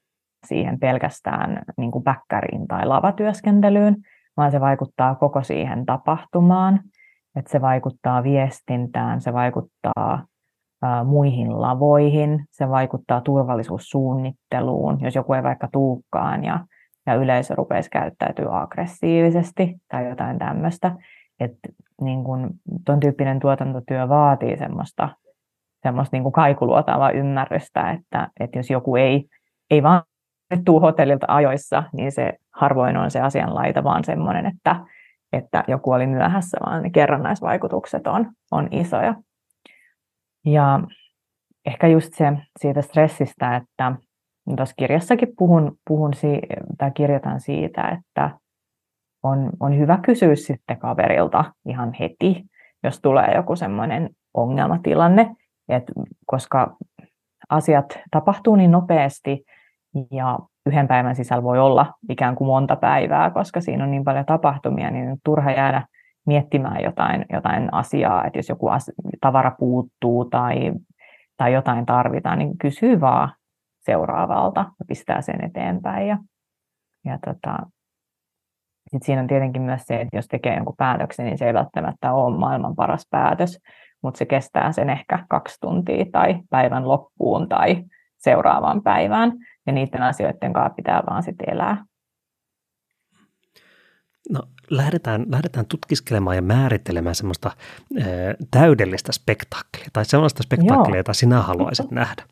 siihen 0.47 0.79
pelkästään 0.79 1.61
niin 1.77 1.91
kuin 1.91 2.03
bäkkäriin 2.03 2.67
tai 2.67 2.85
lavatyöskentelyyn, 2.85 3.95
vaan 4.37 4.51
se 4.51 4.59
vaikuttaa 4.59 5.15
koko 5.15 5.43
siihen 5.43 5.85
tapahtumaan 5.85 6.79
että 7.35 7.51
se 7.51 7.61
vaikuttaa 7.61 8.23
viestintään, 8.23 9.21
se 9.21 9.33
vaikuttaa 9.33 10.25
muihin 11.05 11.61
lavoihin, 11.61 12.45
se 12.51 12.69
vaikuttaa 12.69 13.21
turvallisuussuunnitteluun, 13.21 15.01
jos 15.01 15.15
joku 15.15 15.33
ei 15.33 15.43
vaikka 15.43 15.67
tuukkaan 15.71 16.43
ja, 16.43 16.65
ja 17.05 17.15
yleisö 17.15 17.55
rupeisi 17.55 17.89
käyttäytyä 17.89 18.61
aggressiivisesti 18.61 19.75
tai 19.91 20.09
jotain 20.09 20.39
tämmöistä. 20.39 20.95
Että 21.39 21.69
niin 22.01 22.23
kun, 22.23 22.49
ton 22.85 22.99
tyyppinen 22.99 23.39
tuotantotyö 23.39 24.09
vaatii 24.09 24.57
semmoista, 24.57 25.09
semmoista 25.83 26.17
niin 26.17 26.31
kaikuluotavaa 26.31 27.11
ymmärrystä, 27.11 27.91
että, 27.91 28.27
että 28.39 28.59
jos 28.59 28.69
joku 28.69 28.95
ei, 28.95 29.25
ei 29.69 29.83
vaan 29.83 30.03
tuu 30.65 30.79
hotellilta 30.79 31.25
ajoissa, 31.29 31.83
niin 31.93 32.11
se 32.11 32.33
harvoin 32.51 32.97
on 32.97 33.11
se 33.11 33.21
asianlaita, 33.21 33.83
vaan 33.83 34.03
semmoinen, 34.03 34.45
että, 34.45 34.75
että 35.33 35.63
joku 35.67 35.91
oli 35.91 36.07
myöhässä, 36.07 36.57
vaan 36.65 36.83
ne 36.83 36.89
kerrannaisvaikutukset 36.89 38.07
on, 38.07 38.31
on 38.51 38.67
isoja. 38.71 39.15
Ja 40.45 40.79
ehkä 41.65 41.87
just 41.87 42.13
se 42.13 42.33
siitä 42.59 42.81
stressistä, 42.81 43.55
että 43.55 43.95
tuossa 44.55 44.75
kirjassakin 44.77 45.33
puhun, 45.37 45.77
puhun 45.87 46.11
tai 46.77 46.91
kirjoitan 46.91 47.39
siitä, 47.39 47.81
että 47.89 48.31
on, 49.23 49.49
on 49.59 49.77
hyvä 49.77 49.99
kysyä 50.05 50.35
sitten 50.35 50.79
kaverilta 50.79 51.53
ihan 51.65 51.93
heti, 51.99 52.43
jos 52.83 53.01
tulee 53.01 53.35
joku 53.35 53.55
semmoinen 53.55 54.09
ongelmatilanne, 54.33 55.35
että 55.69 55.93
koska 56.25 56.75
asiat 57.49 57.99
tapahtuu 58.11 58.55
niin 58.55 58.71
nopeasti 58.71 59.43
ja 60.11 60.39
yhden 60.65 60.87
päivän 60.87 61.15
sisällä 61.15 61.43
voi 61.43 61.59
olla 61.59 61.93
ikään 62.09 62.35
kuin 62.35 62.47
monta 62.47 62.75
päivää, 62.75 63.29
koska 63.29 63.61
siinä 63.61 63.83
on 63.83 63.91
niin 63.91 64.03
paljon 64.03 64.25
tapahtumia, 64.25 64.91
niin 64.91 65.11
on 65.11 65.17
turha 65.25 65.51
jäädä 65.51 65.87
miettimään 66.25 66.83
jotain, 66.83 67.25
jotain 67.33 67.73
asiaa, 67.73 68.25
että 68.25 68.39
jos 68.39 68.49
joku 68.49 68.67
as, 68.67 68.91
tavara 69.21 69.51
puuttuu 69.59 70.25
tai, 70.25 70.73
tai 71.37 71.53
jotain 71.53 71.85
tarvitaan, 71.85 72.39
niin 72.39 72.57
kysyy 72.57 73.01
vaan 73.01 73.33
seuraavalta 73.79 74.59
ja 74.59 74.85
pistää 74.87 75.21
sen 75.21 75.43
eteenpäin. 75.45 76.07
Ja, 76.07 76.17
ja 77.05 77.19
tota, 77.25 77.57
sit 78.87 79.03
siinä 79.03 79.21
on 79.21 79.27
tietenkin 79.27 79.61
myös 79.61 79.81
se, 79.83 80.01
että 80.01 80.17
jos 80.17 80.27
tekee 80.27 80.55
jonkun 80.55 80.75
päätöksen, 80.77 81.25
niin 81.25 81.37
se 81.37 81.47
ei 81.47 81.53
välttämättä 81.53 82.13
ole 82.13 82.37
maailman 82.37 82.75
paras 82.75 83.07
päätös, 83.09 83.59
mutta 84.03 84.17
se 84.17 84.25
kestää 84.25 84.71
sen 84.71 84.89
ehkä 84.89 85.25
kaksi 85.29 85.57
tuntia 85.61 86.05
tai 86.11 86.39
päivän 86.49 86.87
loppuun 86.87 87.49
tai 87.49 87.83
seuraavaan 88.17 88.83
päivään 88.83 89.31
ja 89.65 89.73
niiden 89.73 90.01
asioiden 90.03 90.53
kanssa 90.53 90.75
pitää 90.75 91.03
vaan 91.09 91.23
sitten 91.23 91.49
elää. 91.49 91.85
No 94.29 94.41
lähdetään, 94.69 95.25
lähdetään 95.29 95.65
tutkiskelemaan 95.65 96.35
ja 96.35 96.41
määrittelemään 96.41 97.15
semmoista 97.15 97.51
ää, 97.97 98.05
täydellistä 98.51 99.11
spektaakkelia 99.11 99.89
tai 99.93 100.05
sellaista 100.05 100.43
spektaakkelia, 100.43 100.99
jota 100.99 101.13
sinä 101.13 101.41
haluaisit 101.41 101.91
nähdä. 101.91 102.23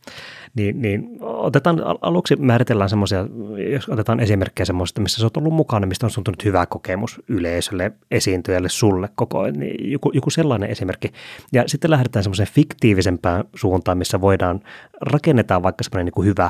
Niin, 0.55 0.81
niin 0.81 1.17
otetaan 1.21 1.77
aluksi 2.01 2.35
määritellään 2.35 2.89
semmoisia, 2.89 3.25
jos 3.71 3.89
otetaan 3.89 4.19
esimerkkejä 4.19 4.65
semmoista, 4.65 5.01
missä 5.01 5.19
sä 5.19 5.25
oot 5.25 5.37
ollut 5.37 5.53
mukana, 5.53 5.87
mistä 5.87 6.05
on 6.05 6.09
suntunut 6.09 6.45
hyvä 6.45 6.65
kokemus 6.65 7.21
yleisölle, 7.27 7.91
esiintyjälle, 8.11 8.69
sulle 8.69 9.09
koko 9.15 9.39
ajan, 9.39 9.59
niin 9.59 9.91
joku, 9.91 10.11
joku 10.13 10.29
sellainen 10.29 10.69
esimerkki. 10.69 11.11
Ja 11.53 11.63
sitten 11.67 11.91
lähdetään 11.91 12.23
semmoiseen 12.23 12.49
fiktiivisempään 12.53 13.43
suuntaan, 13.55 13.97
missä 13.97 14.21
voidaan, 14.21 14.61
rakennetaan 15.01 15.63
vaikka 15.63 15.83
semmoinen 15.83 16.05
niin 16.05 16.13
kuin 16.13 16.27
hyvä 16.27 16.49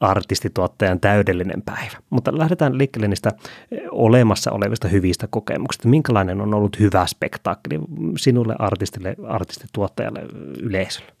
artistituottajan 0.00 1.00
täydellinen 1.00 1.62
päivä. 1.62 1.96
Mutta 2.10 2.38
lähdetään 2.38 2.78
liikkeelle 2.78 3.08
niistä 3.08 3.32
olemassa 3.90 4.52
olevista 4.52 4.88
hyvistä 4.88 5.26
kokemuksista. 5.30 5.88
Minkälainen 5.88 6.40
on 6.40 6.54
ollut 6.54 6.78
hyvä 6.80 7.06
spektaakkeli 7.06 7.80
sinulle, 8.18 8.54
artistille, 8.58 9.16
artistituottajalle, 9.28 10.20
yleisölle? 10.60 11.19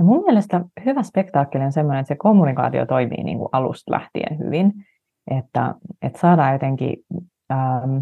Ja 0.00 0.04
mun 0.04 0.24
mielestä 0.26 0.60
hyvä 0.84 1.02
spektaakkeli 1.02 1.64
on 1.64 1.72
sellainen, 1.72 2.00
että 2.00 2.08
se 2.08 2.16
kommunikaatio 2.16 2.86
toimii 2.86 3.24
niin 3.24 3.38
kuin 3.38 3.48
alusta 3.52 3.92
lähtien 3.92 4.38
hyvin, 4.38 4.72
että, 5.30 5.74
että 6.02 6.18
saadaan 6.18 6.52
jotenkin 6.52 6.96
ähm, 7.52 7.98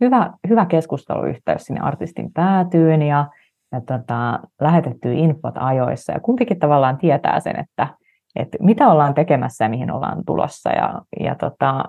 hyvä, 0.00 0.30
hyvä 0.48 0.66
keskusteluyhteys 0.66 1.62
sinne 1.62 1.80
artistin 1.80 2.32
päätyyn 2.32 3.02
ja, 3.02 3.26
ja 3.72 3.80
tota, 3.80 4.40
lähetetty 4.60 5.12
infot 5.14 5.54
ajoissa. 5.58 6.12
Ja 6.12 6.20
kumpikin 6.20 6.58
tavallaan 6.58 6.98
tietää 6.98 7.40
sen, 7.40 7.58
että, 7.58 7.88
että 8.36 8.58
mitä 8.60 8.88
ollaan 8.88 9.14
tekemässä 9.14 9.64
ja 9.64 9.68
mihin 9.68 9.90
ollaan 9.90 10.24
tulossa. 10.26 10.70
Ja, 10.70 11.02
ja, 11.20 11.34
tota, 11.34 11.84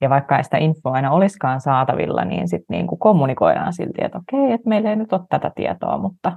ja 0.00 0.10
vaikka 0.10 0.36
ei 0.36 0.44
sitä 0.44 0.58
infoa 0.58 0.92
aina 0.92 1.10
olisikaan 1.10 1.60
saatavilla, 1.60 2.24
niin 2.24 2.48
sitten 2.48 2.74
niin 2.74 2.86
kuin 2.86 2.98
kommunikoidaan 2.98 3.72
silti, 3.72 4.04
että 4.04 4.18
okei, 4.18 4.52
että 4.52 4.68
meillä 4.68 4.90
ei 4.90 4.96
nyt 4.96 5.12
ole 5.12 5.20
tätä 5.28 5.52
tietoa, 5.54 5.98
mutta 5.98 6.32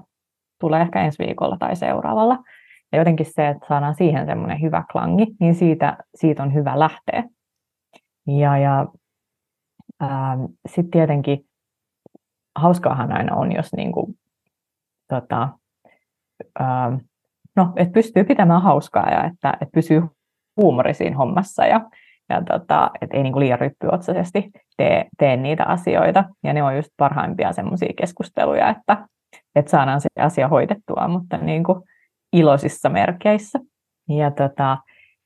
tulee 0.64 0.82
ehkä 0.82 1.02
ensi 1.02 1.24
viikolla 1.26 1.58
tai 1.60 1.76
seuraavalla. 1.76 2.40
Ja 2.92 2.98
jotenkin 2.98 3.26
se, 3.26 3.48
että 3.48 3.68
saadaan 3.68 3.96
siihen 3.96 4.26
semmoinen 4.26 4.62
hyvä 4.62 4.84
klangi, 4.92 5.28
niin 5.40 5.56
siitä, 5.56 5.98
siitä 6.16 6.44
on 6.44 6.54
hyvä 6.54 6.80
lähteä. 6.80 7.24
Ja, 8.28 8.58
ja 8.58 8.88
ähm, 10.04 10.44
sitten 10.70 10.92
tietenkin 10.92 11.46
hauskaahan 12.56 13.12
aina 13.12 13.36
on, 13.36 13.52
jos 13.52 13.74
niin 13.74 13.92
kuin, 13.92 14.18
tota, 15.10 15.50
ähm, 16.62 16.96
no, 17.56 17.74
että 17.76 17.94
pystyy 17.94 18.24
pitämään 18.24 18.62
hauskaa 18.62 19.10
ja 19.10 19.24
että, 19.24 19.58
että 19.62 19.74
pysyy 19.74 20.02
huumori 20.58 20.94
siinä 20.94 21.18
hommassa 21.18 21.66
ja, 21.66 21.82
ja 22.30 22.42
tota, 22.42 22.92
että 23.02 23.18
ei 23.18 23.24
niin 23.24 23.34
kuin 23.34 23.44
liian 23.44 23.60
ryppyotsaisesti 23.60 24.52
tee, 24.78 25.06
tee 25.18 25.38
niitä 25.38 25.66
asioita. 25.66 26.24
Ja 26.44 26.54
ne 26.54 26.64
on 26.64 26.76
just 26.76 26.90
parhaimpia 26.98 27.54
semmoisia 27.54 27.94
keskusteluja, 27.98 28.70
että, 28.70 29.08
että 29.56 29.72
saadaan 29.72 30.02
se 30.02 30.08
asia 30.20 30.48
hoitettua, 30.48 31.08
mutta 31.08 31.38
niin 31.38 31.64
kuin 31.64 31.82
iloisissa 32.34 32.90
merkeissä. 32.90 33.60
Ja 34.10 34.32
tota, 34.32 34.78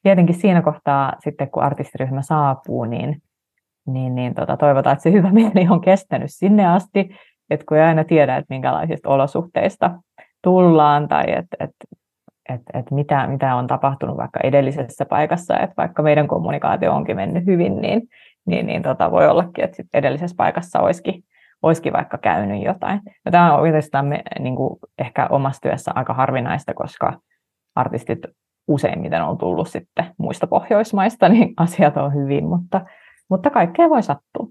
tietenkin 0.03 0.35
siinä 0.35 0.61
kohtaa 0.61 1.13
sitten, 1.19 1.51
kun 1.51 1.63
artistiryhmä 1.63 2.21
saapuu, 2.21 2.85
niin, 2.85 3.21
niin, 3.87 4.15
niin 4.15 4.35
tota, 4.35 4.57
toivotaan, 4.57 4.93
että 4.93 5.03
se 5.03 5.11
hyvä 5.11 5.31
mieli 5.39 5.67
on 5.69 5.81
kestänyt 5.81 6.29
sinne 6.31 6.67
asti, 6.67 7.09
että 7.49 7.65
kun 7.65 7.77
ei 7.77 7.83
aina 7.83 8.03
tiedä, 8.03 8.37
että 8.37 8.53
minkälaisista 8.53 9.09
olosuhteista 9.09 9.91
tullaan 10.43 11.07
tai 11.07 11.23
että 11.27 11.57
et, 11.59 11.71
et, 12.49 12.61
et 12.73 12.91
mitä, 12.91 13.27
mitä 13.27 13.55
on 13.55 13.67
tapahtunut 13.67 14.17
vaikka 14.17 14.39
edellisessä 14.43 15.05
paikassa, 15.05 15.59
että 15.59 15.73
vaikka 15.77 16.03
meidän 16.03 16.27
kommunikaatio 16.27 16.93
onkin 16.93 17.15
mennyt 17.15 17.45
hyvin, 17.45 17.81
niin, 17.81 18.01
niin, 18.45 18.65
niin 18.65 18.81
tota, 18.81 19.11
voi 19.11 19.27
ollakin, 19.27 19.63
että 19.63 19.75
sit 19.75 19.87
edellisessä 19.93 20.35
paikassa 20.37 20.79
olisikin 20.79 21.23
olisikin 21.61 21.93
vaikka 21.93 22.17
käynyt 22.17 22.63
jotain. 22.63 23.01
Ja 23.25 23.31
tämä 23.31 23.53
on 23.53 23.61
oikeastaan 23.61 24.05
me, 24.05 24.23
niin 24.39 24.55
kuin 24.55 24.79
ehkä 24.97 25.27
omassa 25.27 25.61
työssä 25.61 25.91
aika 25.95 26.13
harvinaista, 26.13 26.73
koska 26.73 27.19
artistit 27.75 28.19
useimmiten 28.67 29.23
on 29.23 29.37
tullut 29.37 29.69
sitten 29.69 30.05
muista 30.17 30.47
Pohjoismaista, 30.47 31.29
niin 31.33 31.53
asiat 31.57 31.97
on 31.97 32.13
hyvin, 32.13 32.45
mutta, 32.45 32.85
mutta 33.29 33.49
kaikkea 33.49 33.89
voi 33.89 34.03
sattua. 34.03 34.47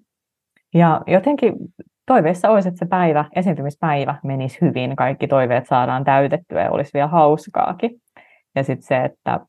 Ja 0.74 1.00
jotenkin 1.06 1.54
toiveissa 2.06 2.50
olisi, 2.50 2.68
että 2.68 2.78
se 2.78 2.86
päivä, 2.86 3.24
esiintymispäivä 3.36 4.14
menisi 4.24 4.58
hyvin, 4.60 4.96
kaikki 4.96 5.28
toiveet 5.28 5.66
saadaan 5.66 6.04
täytettyä 6.04 6.62
ja 6.62 6.70
olisi 6.70 6.90
vielä 6.94 7.08
hauskaakin. 7.08 7.90
Ja 8.54 8.64
sitten 8.64 8.86
se, 8.86 9.04
että, 9.04 9.40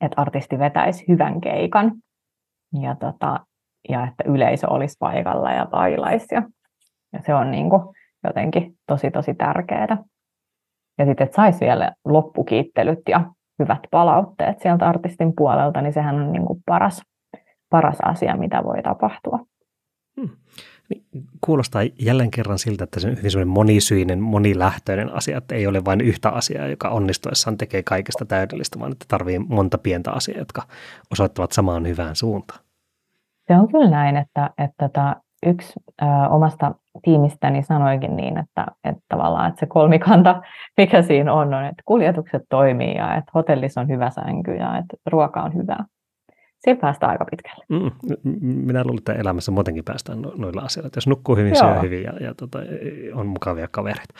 että 0.00 0.20
artisti 0.20 0.58
vetäisi 0.58 1.04
hyvän 1.08 1.40
keikan 1.40 1.92
ja, 2.82 2.94
tota, 2.94 3.40
ja 3.88 4.06
että 4.06 4.24
yleisö 4.26 4.70
olisi 4.70 4.96
paikalla 4.98 5.52
ja 5.52 5.66
bailaisi. 5.66 6.34
Ja 6.34 6.42
ja 7.12 7.20
se 7.26 7.34
on 7.34 7.50
niin 7.50 7.70
kuin 7.70 7.82
jotenkin 8.24 8.74
tosi 8.86 9.10
tosi 9.10 9.34
tärkeää. 9.34 9.98
Ja 10.98 11.06
sitten, 11.06 11.24
että 11.24 11.36
saisi 11.36 11.60
vielä 11.60 11.92
loppukiittelyt 12.04 12.98
ja 13.08 13.30
hyvät 13.58 13.80
palautteet 13.90 14.60
sieltä 14.60 14.88
artistin 14.88 15.32
puolelta, 15.36 15.82
niin 15.82 15.92
sehän 15.92 16.14
on 16.14 16.32
niin 16.32 16.46
kuin 16.46 16.62
paras, 16.66 17.02
paras 17.70 17.98
asia, 18.02 18.36
mitä 18.36 18.64
voi 18.64 18.82
tapahtua. 18.82 19.38
Hmm. 20.20 20.30
Niin, 20.88 21.24
kuulostaa 21.40 21.82
jälleen 21.98 22.30
kerran 22.30 22.58
siltä, 22.58 22.84
että 22.84 23.00
se 23.00 23.08
on 23.08 23.16
hyvin 23.16 23.30
semmoinen 23.30 23.54
monisyinen, 23.54 24.20
monilähtöinen 24.20 25.14
asia, 25.14 25.38
että 25.38 25.54
ei 25.54 25.66
ole 25.66 25.84
vain 25.84 26.00
yhtä 26.00 26.30
asiaa, 26.30 26.66
joka 26.66 26.88
onnistuessaan 26.88 27.58
tekee 27.58 27.82
kaikesta 27.82 28.24
täydellistä, 28.24 28.78
vaan 28.78 28.92
että 28.92 29.04
tarvii 29.08 29.38
monta 29.38 29.78
pientä 29.78 30.10
asiaa, 30.10 30.38
jotka 30.38 30.62
osoittavat 31.10 31.52
samaan 31.52 31.86
hyvään 31.86 32.16
suuntaan. 32.16 32.60
Se 33.46 33.54
on 33.54 33.68
kyllä 33.68 33.90
näin, 33.90 34.16
että, 34.16 34.46
että, 34.46 34.64
että 34.64 34.88
tota, 34.88 35.16
yksi 35.46 35.72
ö, 36.02 36.04
omasta 36.30 36.74
tiimistäni 37.02 37.62
sanoikin 37.62 38.16
niin, 38.16 38.38
että, 38.38 38.66
että 38.84 39.02
tavallaan 39.08 39.48
että 39.48 39.60
se 39.60 39.66
kolmikanta, 39.66 40.42
mikä 40.76 41.02
siinä 41.02 41.32
on, 41.32 41.54
on, 41.54 41.64
että 41.64 41.82
kuljetukset 41.84 42.42
toimii 42.48 42.94
ja 42.94 43.14
että 43.14 43.30
hotellissa 43.34 43.80
on 43.80 43.88
hyvä 43.88 44.10
sänky 44.10 44.54
ja 44.54 44.78
että 44.78 44.96
ruoka 45.06 45.42
on 45.42 45.54
hyvää. 45.54 45.84
Siinä 46.66 46.80
päästään 46.80 47.12
aika 47.12 47.24
pitkälle. 47.24 47.64
Mm, 47.68 47.90
minä 48.42 48.84
luulen, 48.84 48.98
että 48.98 49.12
elämässä 49.12 49.52
muutenkin 49.52 49.84
päästään 49.84 50.22
no, 50.22 50.32
noilla 50.36 50.62
asioilla. 50.62 50.90
Jos 50.96 51.06
nukkuu 51.06 51.36
hyvin, 51.36 51.54
Joo. 51.54 51.72
syö 51.72 51.80
hyvin 51.80 52.02
ja, 52.02 52.12
ja 52.20 52.34
tota, 52.34 52.58
on 53.14 53.26
mukavia 53.26 53.68
kavereita. 53.70 54.14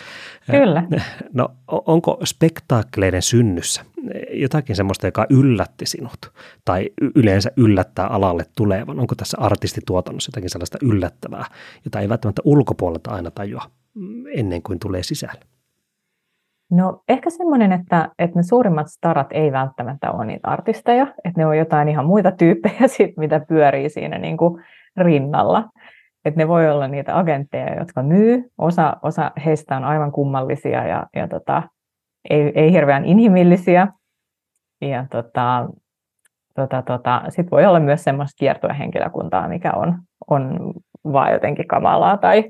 Kyllä. 0.50 0.82
No, 1.32 1.48
onko 1.68 2.18
spektaakkeleiden 2.24 3.22
synnyssä 3.22 3.82
jotakin 4.30 4.76
sellaista, 4.76 5.06
joka 5.06 5.26
yllätti 5.30 5.86
sinut 5.86 6.32
tai 6.64 6.90
yleensä 7.14 7.50
yllättää 7.56 8.06
alalle 8.06 8.44
tulevan? 8.56 9.00
Onko 9.00 9.14
tässä 9.14 9.36
artistituotannossa 9.40 10.28
jotakin 10.28 10.50
sellaista 10.50 10.78
yllättävää, 10.82 11.44
jota 11.84 12.00
ei 12.00 12.08
välttämättä 12.08 12.42
ulkopuolelta 12.44 13.10
aina 13.10 13.30
tajua 13.30 13.70
mm, 13.94 14.24
ennen 14.34 14.62
kuin 14.62 14.78
tulee 14.78 15.02
sisälle? 15.02 15.40
No 16.70 17.02
ehkä 17.08 17.30
semmoinen, 17.30 17.72
että, 17.72 18.08
että 18.18 18.38
ne 18.38 18.42
suurimmat 18.42 18.86
starat 18.88 19.26
ei 19.30 19.52
välttämättä 19.52 20.10
ole 20.10 20.26
niitä 20.26 20.48
artisteja, 20.48 21.06
että 21.24 21.40
ne 21.40 21.46
on 21.46 21.58
jotain 21.58 21.88
ihan 21.88 22.06
muita 22.06 22.32
tyyppejä, 22.32 22.88
sit, 22.96 23.16
mitä 23.16 23.40
pyörii 23.48 23.88
siinä 23.88 24.18
niin 24.18 24.36
kuin 24.36 24.64
rinnalla. 24.96 25.68
Että 26.24 26.38
ne 26.38 26.48
voi 26.48 26.70
olla 26.70 26.88
niitä 26.88 27.18
agentteja, 27.18 27.74
jotka 27.78 28.02
myy. 28.02 28.50
Osa, 28.58 28.96
osa 29.02 29.30
heistä 29.44 29.76
on 29.76 29.84
aivan 29.84 30.12
kummallisia 30.12 30.86
ja, 30.86 31.06
ja 31.16 31.28
tota, 31.28 31.62
ei, 32.30 32.52
ei 32.54 32.72
hirveän 32.72 33.04
inhimillisiä. 33.04 33.88
Ja 34.80 35.06
tota, 35.10 35.68
tota, 36.54 36.82
tota, 36.82 37.22
sitten 37.28 37.50
voi 37.50 37.66
olla 37.66 37.80
myös 37.80 38.04
semmoista 38.04 38.38
kiertuehenkilökuntaa, 38.38 39.48
mikä 39.48 39.72
on, 39.72 39.98
on 40.30 40.72
vaan 41.12 41.32
jotenkin 41.32 41.68
kamalaa 41.68 42.16
tai, 42.16 42.44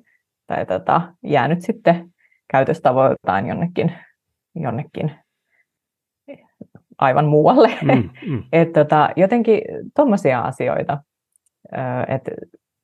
tai 0.46 0.66
tota, 0.66 1.00
jäänyt 1.22 1.62
sitten 1.62 2.08
käytöstavoiltaan 2.52 3.46
jonnekin, 3.46 3.92
jonnekin 4.56 5.12
aivan 6.98 7.26
muualle. 7.26 7.78
Mm, 7.82 8.10
mm. 8.26 8.42
Et 8.52 8.72
tota, 8.72 9.10
jotenkin 9.16 9.60
tuommoisia 9.96 10.40
asioita, 10.40 10.98
että 12.08 12.30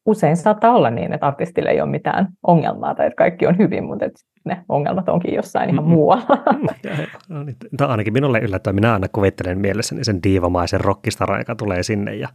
usein 0.06 0.36
saattaa 0.36 0.74
olla 0.74 0.90
niin, 0.90 1.12
että 1.12 1.26
artistille 1.26 1.70
ei 1.70 1.80
ole 1.80 1.90
mitään 1.90 2.28
ongelmaa 2.46 2.94
tai 2.94 3.06
että 3.06 3.16
kaikki 3.16 3.46
on 3.46 3.58
hyvin, 3.58 3.84
mutta 3.84 4.04
että 4.04 4.20
ne 4.44 4.64
ongelmat 4.68 5.08
onkin 5.08 5.34
jossain 5.34 5.70
ihan 5.70 5.84
mm-hmm. 5.84 5.94
muualla. 5.94 6.44
no 7.28 7.42
niin, 7.42 7.56
Tämä 7.76 7.90
ainakin 7.90 8.12
minulle 8.12 8.38
yllättää. 8.38 8.72
Minä 8.72 8.92
aina 8.92 9.08
kuvittelen 9.08 9.58
mielessäni 9.58 10.04
sen 10.04 10.22
diivamaisen 10.22 10.80
rockistara, 10.80 11.38
joka 11.38 11.54
tulee 11.54 11.82
sinne 11.82 12.14
ja, 12.14 12.28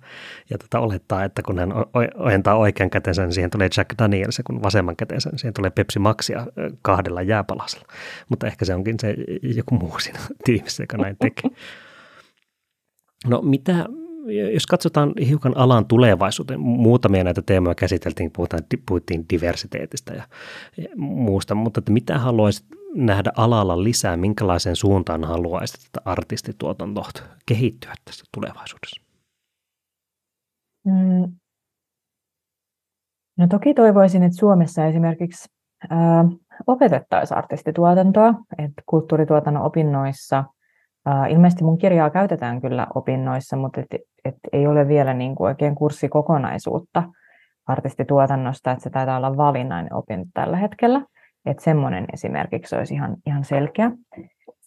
ja 0.49 0.57
tota 0.57 0.79
olettaa, 0.79 1.23
että 1.23 1.41
kun 1.41 1.59
hän 1.59 1.73
ojentaa 2.15 2.55
oikean 2.55 2.89
kätensä, 2.89 3.23
niin 3.23 3.33
siihen 3.33 3.49
tulee 3.49 3.69
Jack 3.77 3.89
Daniels 3.99 4.37
ja 4.37 4.43
kun 4.43 4.63
vasemman 4.63 4.95
kätensä, 4.95 5.29
niin 5.29 5.39
siihen 5.39 5.53
tulee 5.53 5.71
Pepsi 5.71 5.99
Maxia 5.99 6.45
kahdella 6.81 7.21
jääpalasella. 7.21 7.85
Mutta 8.29 8.47
ehkä 8.47 8.65
se 8.65 8.75
onkin 8.75 8.95
se 8.99 9.15
joku 9.55 9.75
muu 9.75 9.99
siinä 9.99 10.19
tiimissä, 10.45 10.83
joka 10.83 10.97
näin 10.97 11.17
tekee. 11.19 11.51
No 13.27 13.41
mitä, 13.41 13.85
jos 14.53 14.65
katsotaan 14.65 15.13
hiukan 15.27 15.57
alan 15.57 15.85
tulevaisuuteen, 15.85 16.59
muutamia 16.59 17.23
näitä 17.23 17.41
teemoja 17.41 17.75
käsiteltiin, 17.75 18.31
puhutaan, 18.31 18.63
puhuttiin 18.87 19.25
diversiteetistä 19.29 20.13
ja 20.13 20.23
muusta, 20.95 21.55
mutta 21.55 21.79
että 21.79 21.91
mitä 21.91 22.19
haluaisit 22.19 22.65
nähdä 22.95 23.31
alalla 23.37 23.83
lisää, 23.83 24.17
minkälaiseen 24.17 24.75
suuntaan 24.75 25.23
haluaisit, 25.23 25.85
että 25.85 26.01
artistituotanto 26.05 27.03
kehittyä 27.45 27.93
tässä 28.05 28.25
tulevaisuudessa? 28.33 29.01
Mm. 30.85 31.33
No 33.37 33.47
toki 33.47 33.73
toivoisin, 33.73 34.23
että 34.23 34.37
Suomessa 34.37 34.85
esimerkiksi 34.85 35.49
ää, 35.89 36.25
opetettaisiin 36.67 37.37
artistituotantoa, 37.37 38.33
että 38.57 38.81
kulttuurituotannon 38.85 39.63
opinnoissa– 39.63 40.43
Ilmeisesti 41.29 41.63
mun 41.63 41.77
kirjaa 41.77 42.09
käytetään 42.09 42.61
kyllä 42.61 42.87
opinnoissa, 42.95 43.57
mutta 43.57 43.81
et, 43.81 44.01
et 44.25 44.35
ei 44.53 44.67
ole 44.67 44.87
vielä 44.87 45.13
niin 45.13 45.35
kuin 45.35 45.47
oikein 45.47 45.75
kurssikokonaisuutta 45.75 47.03
artistituotannosta, 47.67 48.71
että 48.71 48.83
se 48.83 48.89
taitaa 48.89 49.17
olla 49.17 49.37
valinnainen 49.37 49.93
opinto 49.93 50.29
tällä 50.33 50.57
hetkellä. 50.57 51.01
Että 51.45 51.63
semmoinen 51.63 52.05
esimerkiksi 52.13 52.75
olisi 52.75 52.93
ihan, 52.93 53.15
ihan 53.25 53.43
selkeä, 53.43 53.91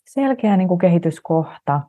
selkeä 0.07 0.57
niin 0.57 0.69
kuin 0.69 0.79
kehityskohta. 0.79 1.81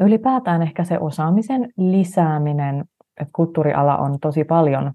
Ylipäätään 0.00 0.62
ehkä 0.62 0.84
se 0.84 0.98
osaamisen 0.98 1.68
lisääminen, 1.76 2.84
että 3.20 3.32
kulttuuriala 3.34 3.96
on 3.96 4.20
tosi 4.20 4.44
paljon 4.44 4.92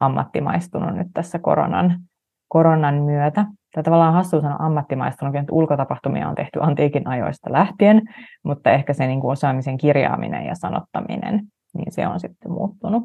ammattimaistunut 0.00 0.94
nyt 0.94 1.08
tässä 1.14 1.38
koronan, 1.38 2.00
koronan 2.48 2.94
myötä. 2.94 3.46
Tämä 3.74 3.82
tavallaan 3.82 4.14
hassu 4.14 4.40
sanoa 4.40 4.56
ammattimaista, 4.58 5.26
on, 5.26 5.32
ulkotapahtumia 5.50 6.28
on 6.28 6.34
tehty 6.34 6.58
antiikin 6.62 7.08
ajoista 7.08 7.52
lähtien, 7.52 8.02
mutta 8.44 8.70
ehkä 8.70 8.92
se 8.92 9.06
niin 9.06 9.20
kuin 9.20 9.32
osaamisen 9.32 9.76
kirjaaminen 9.76 10.46
ja 10.46 10.54
sanottaminen, 10.54 11.40
niin 11.74 11.92
se 11.92 12.06
on 12.06 12.20
sitten 12.20 12.52
muuttunut. 12.52 13.02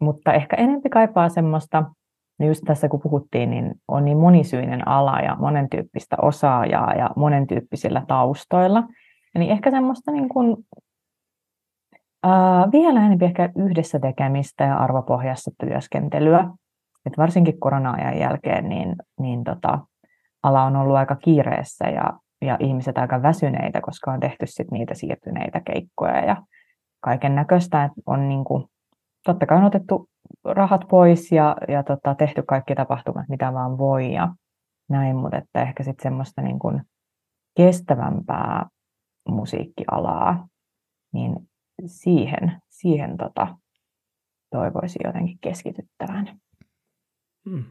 Mutta 0.00 0.32
ehkä 0.32 0.56
enempi 0.56 0.88
kaipaa 0.88 1.28
semmoista, 1.28 1.84
niin 2.38 2.48
just 2.48 2.62
tässä 2.66 2.88
kun 2.88 3.00
puhuttiin, 3.00 3.50
niin 3.50 3.74
on 3.88 4.04
niin 4.04 4.18
monisyinen 4.18 4.88
ala 4.88 5.20
ja 5.20 5.36
monentyyppistä 5.36 6.16
osaajaa 6.22 6.94
ja 6.94 7.10
monentyyppisillä 7.16 8.02
taustoilla. 8.08 8.82
Eli 9.34 9.50
ehkä 9.50 9.70
semmoista 9.70 10.12
niin 10.12 10.28
kuin, 10.28 10.56
ää, 12.22 12.68
vielä 12.72 13.00
enemmän 13.00 13.22
ehkä 13.22 13.50
yhdessä 13.56 13.98
tekemistä 13.98 14.64
ja 14.64 14.76
arvopohjassa 14.76 15.50
työskentelyä. 15.60 16.50
Et 17.06 17.18
varsinkin 17.18 17.60
korona-ajan 17.60 18.18
jälkeen 18.18 18.68
niin, 18.68 18.96
niin 19.20 19.44
tota, 19.44 19.78
ala 20.42 20.64
on 20.64 20.76
ollut 20.76 20.96
aika 20.96 21.16
kiireessä 21.16 21.84
ja, 21.88 22.12
ja 22.42 22.56
ihmiset 22.60 22.98
aika 22.98 23.22
väsyneitä, 23.22 23.80
koska 23.80 24.12
on 24.12 24.20
tehty 24.20 24.46
sit 24.46 24.70
niitä 24.70 24.94
siirtyneitä 24.94 25.60
keikkoja 25.60 26.24
ja 26.24 26.36
kaiken 27.00 27.34
näköistä. 27.34 27.90
On 28.06 28.28
niin 28.28 28.44
kuin, 28.44 28.64
totta 29.24 29.46
kai 29.46 29.58
on 29.58 29.64
otettu 29.64 30.08
rahat 30.44 30.88
pois 30.88 31.32
ja, 31.32 31.56
ja 31.68 31.82
tota, 31.82 32.14
tehty 32.14 32.42
kaikki 32.42 32.74
tapahtumat, 32.74 33.28
mitä 33.28 33.52
vaan 33.52 33.78
voi 33.78 34.12
ja 34.12 34.34
näin, 34.88 35.16
mutta 35.16 35.36
että 35.36 35.62
ehkä 35.62 35.82
sitten 35.82 36.02
semmoista 36.02 36.42
niin 36.42 36.58
kuin 36.58 36.82
kestävämpää 37.56 38.66
musiikkialaa, 39.28 40.48
niin 41.12 41.36
siihen, 41.86 42.62
siihen 42.68 43.16
tota, 43.16 43.56
toivoisin 44.50 45.00
jotenkin 45.04 45.38
keskityttävän. 45.40 46.40
Hmm. 47.50 47.64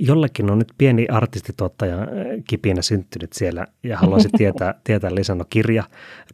jollekin 0.00 0.50
on 0.50 0.58
nyt 0.58 0.72
pieni 0.78 1.06
artistituottaja 1.10 1.98
äh, 1.98 2.06
kipinä 2.48 2.82
syntynyt 2.82 3.32
siellä 3.32 3.66
ja 3.82 3.98
haluaisi 3.98 4.28
tietää, 4.38 4.74
tietää 4.84 5.14
lisää. 5.14 5.36
No 5.36 5.44
kirja 5.50 5.84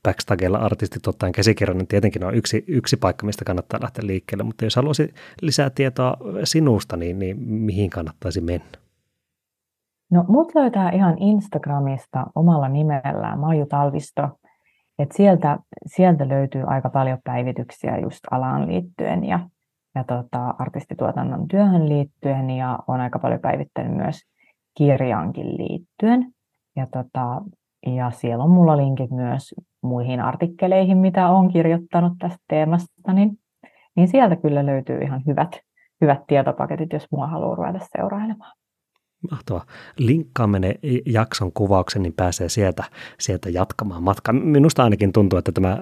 Backstagella 0.03 0.59
artistituottajan 0.59 1.33
käsikirjoinen 1.33 1.87
tietenkin 1.87 2.25
on 2.25 2.35
yksi, 2.35 2.65
yksi 2.67 2.97
paikka, 2.97 3.27
mistä 3.27 3.45
kannattaa 3.45 3.81
lähteä 3.83 4.07
liikkeelle, 4.07 4.45
mutta 4.45 4.65
jos 4.65 4.77
haluaisi 4.77 5.15
lisää 5.43 5.71
tietoa 5.71 6.17
sinusta, 6.45 6.97
niin, 6.97 7.19
niin 7.19 7.41
mihin 7.43 7.91
kannattaisi 7.91 8.41
mennä? 8.41 8.79
No 10.11 10.25
mut 10.29 10.55
löytää 10.55 10.91
ihan 10.91 11.19
Instagramista 11.19 12.27
omalla 12.35 12.69
nimellään 12.69 13.39
Maiju 13.39 13.67
Talvisto. 13.67 14.29
Et 14.99 15.13
sieltä, 15.13 15.59
sieltä 15.87 16.29
löytyy 16.29 16.63
aika 16.67 16.91
paljon 16.91 17.19
päivityksiä 17.25 17.99
just 17.99 18.21
alaan 18.31 18.69
liittyen 18.69 19.25
ja 19.25 19.41
ja 19.97 20.05
tota, 20.05 20.55
artistituotannon 20.59 21.49
työhön 21.49 21.89
liittyen 21.89 22.51
ja 22.51 22.79
on 22.89 23.01
aika 23.01 23.19
paljon 23.19 23.41
päivittänyt 23.41 23.97
myös 23.97 24.21
kirjaankin 24.77 25.57
liittyen. 25.57 26.33
Ja, 26.77 26.87
tota, 26.87 27.43
ja 27.87 28.11
siellä 28.11 28.45
on 28.45 28.51
mulla 28.51 28.77
linkit 28.77 29.11
myös 29.11 29.55
muihin 29.83 30.21
artikkeleihin, 30.21 30.99
mitä 30.99 31.29
olen 31.29 31.53
kirjoittanut 31.53 32.13
tästä 32.19 32.45
teemasta, 32.49 33.13
niin, 33.13 33.39
niin 33.97 34.09
sieltä 34.09 34.37
kyllä 34.37 34.67
löytyy 34.67 34.99
ihan 35.03 35.23
hyvät, 35.27 35.61
hyvät 36.01 36.21
tietopaketit, 36.27 36.93
jos 36.93 37.07
mua 37.13 37.27
haluaa 37.27 37.55
ruveta 37.55 37.87
seurailemaan. 37.97 38.57
Mahtavaa. 39.31 39.65
Linkkaamme 39.99 40.59
ne 40.59 40.75
jakson 41.07 41.53
kuvauksen, 41.53 42.03
niin 42.03 42.13
pääsee 42.13 42.49
sieltä, 42.49 42.85
sieltä 43.19 43.51
jatkamaan 43.51 44.03
matkaa. 44.03 44.33
Minusta 44.33 44.85
ainakin 44.85 45.13
tuntuu, 45.13 45.39
että 45.39 45.53
tämä 45.53 45.73
äh, 45.73 45.79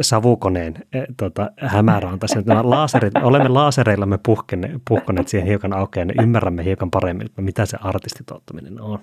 savukoneen 0.00 0.74
äh, 0.76 1.04
tota, 1.16 1.50
hämärä 1.60 2.08
on 2.08 2.18
tässä. 2.18 2.42
Nämä 2.46 2.70
laaserit, 2.70 3.16
olemme 3.22 3.48
laasereillamme 3.48 4.18
puhkeneet, 4.26 4.82
puhkoneet 4.88 5.28
siihen 5.28 5.48
hiukan 5.48 5.72
aukeaa 5.72 6.06
ja 6.16 6.22
ymmärrämme 6.22 6.64
hiukan 6.64 6.90
paremmin, 6.90 7.28
mitä 7.36 7.66
se 7.66 7.78
artistituottaminen 7.80 8.80
on. 8.80 8.98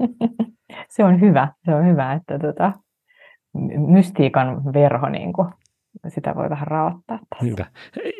Se 0.88 1.04
on 1.04 1.20
hyvä, 1.20 1.52
se 1.64 1.74
on 1.74 1.86
hyvä, 1.86 2.12
että 2.12 2.38
tota, 2.38 2.72
mystiikan 3.88 4.64
verho 4.64 5.08
niin 5.08 5.32
kuin 5.32 5.48
sitä 6.08 6.34
voi 6.34 6.50
vähän 6.50 6.66
raottaa. 6.66 7.18
Tässä. 7.18 7.44
Hyvä. 7.44 7.66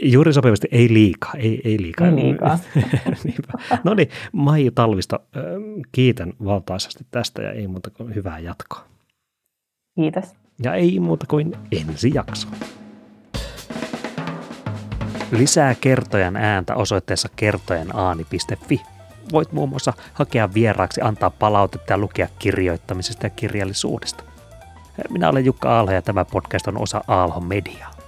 Juuri 0.03 0.33
sopivasti 0.33 0.69
ei 0.71 0.93
liikaa. 0.93 1.33
Ei, 1.37 1.61
ei 1.65 1.83
liikaa. 1.83 2.07
Ei 2.07 2.15
liikaa. 2.15 2.59
no 3.85 3.95
niin, 3.95 4.09
Maiju 4.33 4.71
Talvisto, 4.71 5.19
kiitän 5.93 6.33
valtaisesti 6.45 7.07
tästä 7.11 7.43
ja 7.43 7.53
ei 7.53 7.67
muuta 7.67 7.91
kuin 7.91 8.15
hyvää 8.15 8.39
jatkoa. 8.39 8.85
Kiitos. 9.95 10.25
Ja 10.63 10.75
ei 10.75 11.01
muuta 11.01 11.27
kuin 11.27 11.53
ensi 11.73 12.11
jakso. 12.15 12.49
Lisää 15.33 15.75
kertojan 15.81 16.37
ääntä 16.37 16.75
osoitteessa 16.75 17.29
kertojanaani.fi. 17.37 18.81
Voit 19.33 19.53
muun 19.53 19.69
muassa 19.69 19.93
hakea 20.13 20.55
vieraaksi, 20.55 21.01
antaa 21.01 21.31
palautetta 21.31 21.93
ja 21.93 21.99
lukea 21.99 22.29
kirjoittamisesta 22.39 23.27
ja 23.27 23.31
kirjallisuudesta. 23.31 24.30
Minä 25.11 25.29
olen 25.29 25.45
Jukka 25.45 25.77
Aalho 25.77 25.93
ja 25.93 26.03
tämä 26.03 26.25
podcast 26.25 26.67
on 26.69 26.79
osa 26.79 27.05
Aalho 27.09 27.41
Mediaa. 27.41 28.00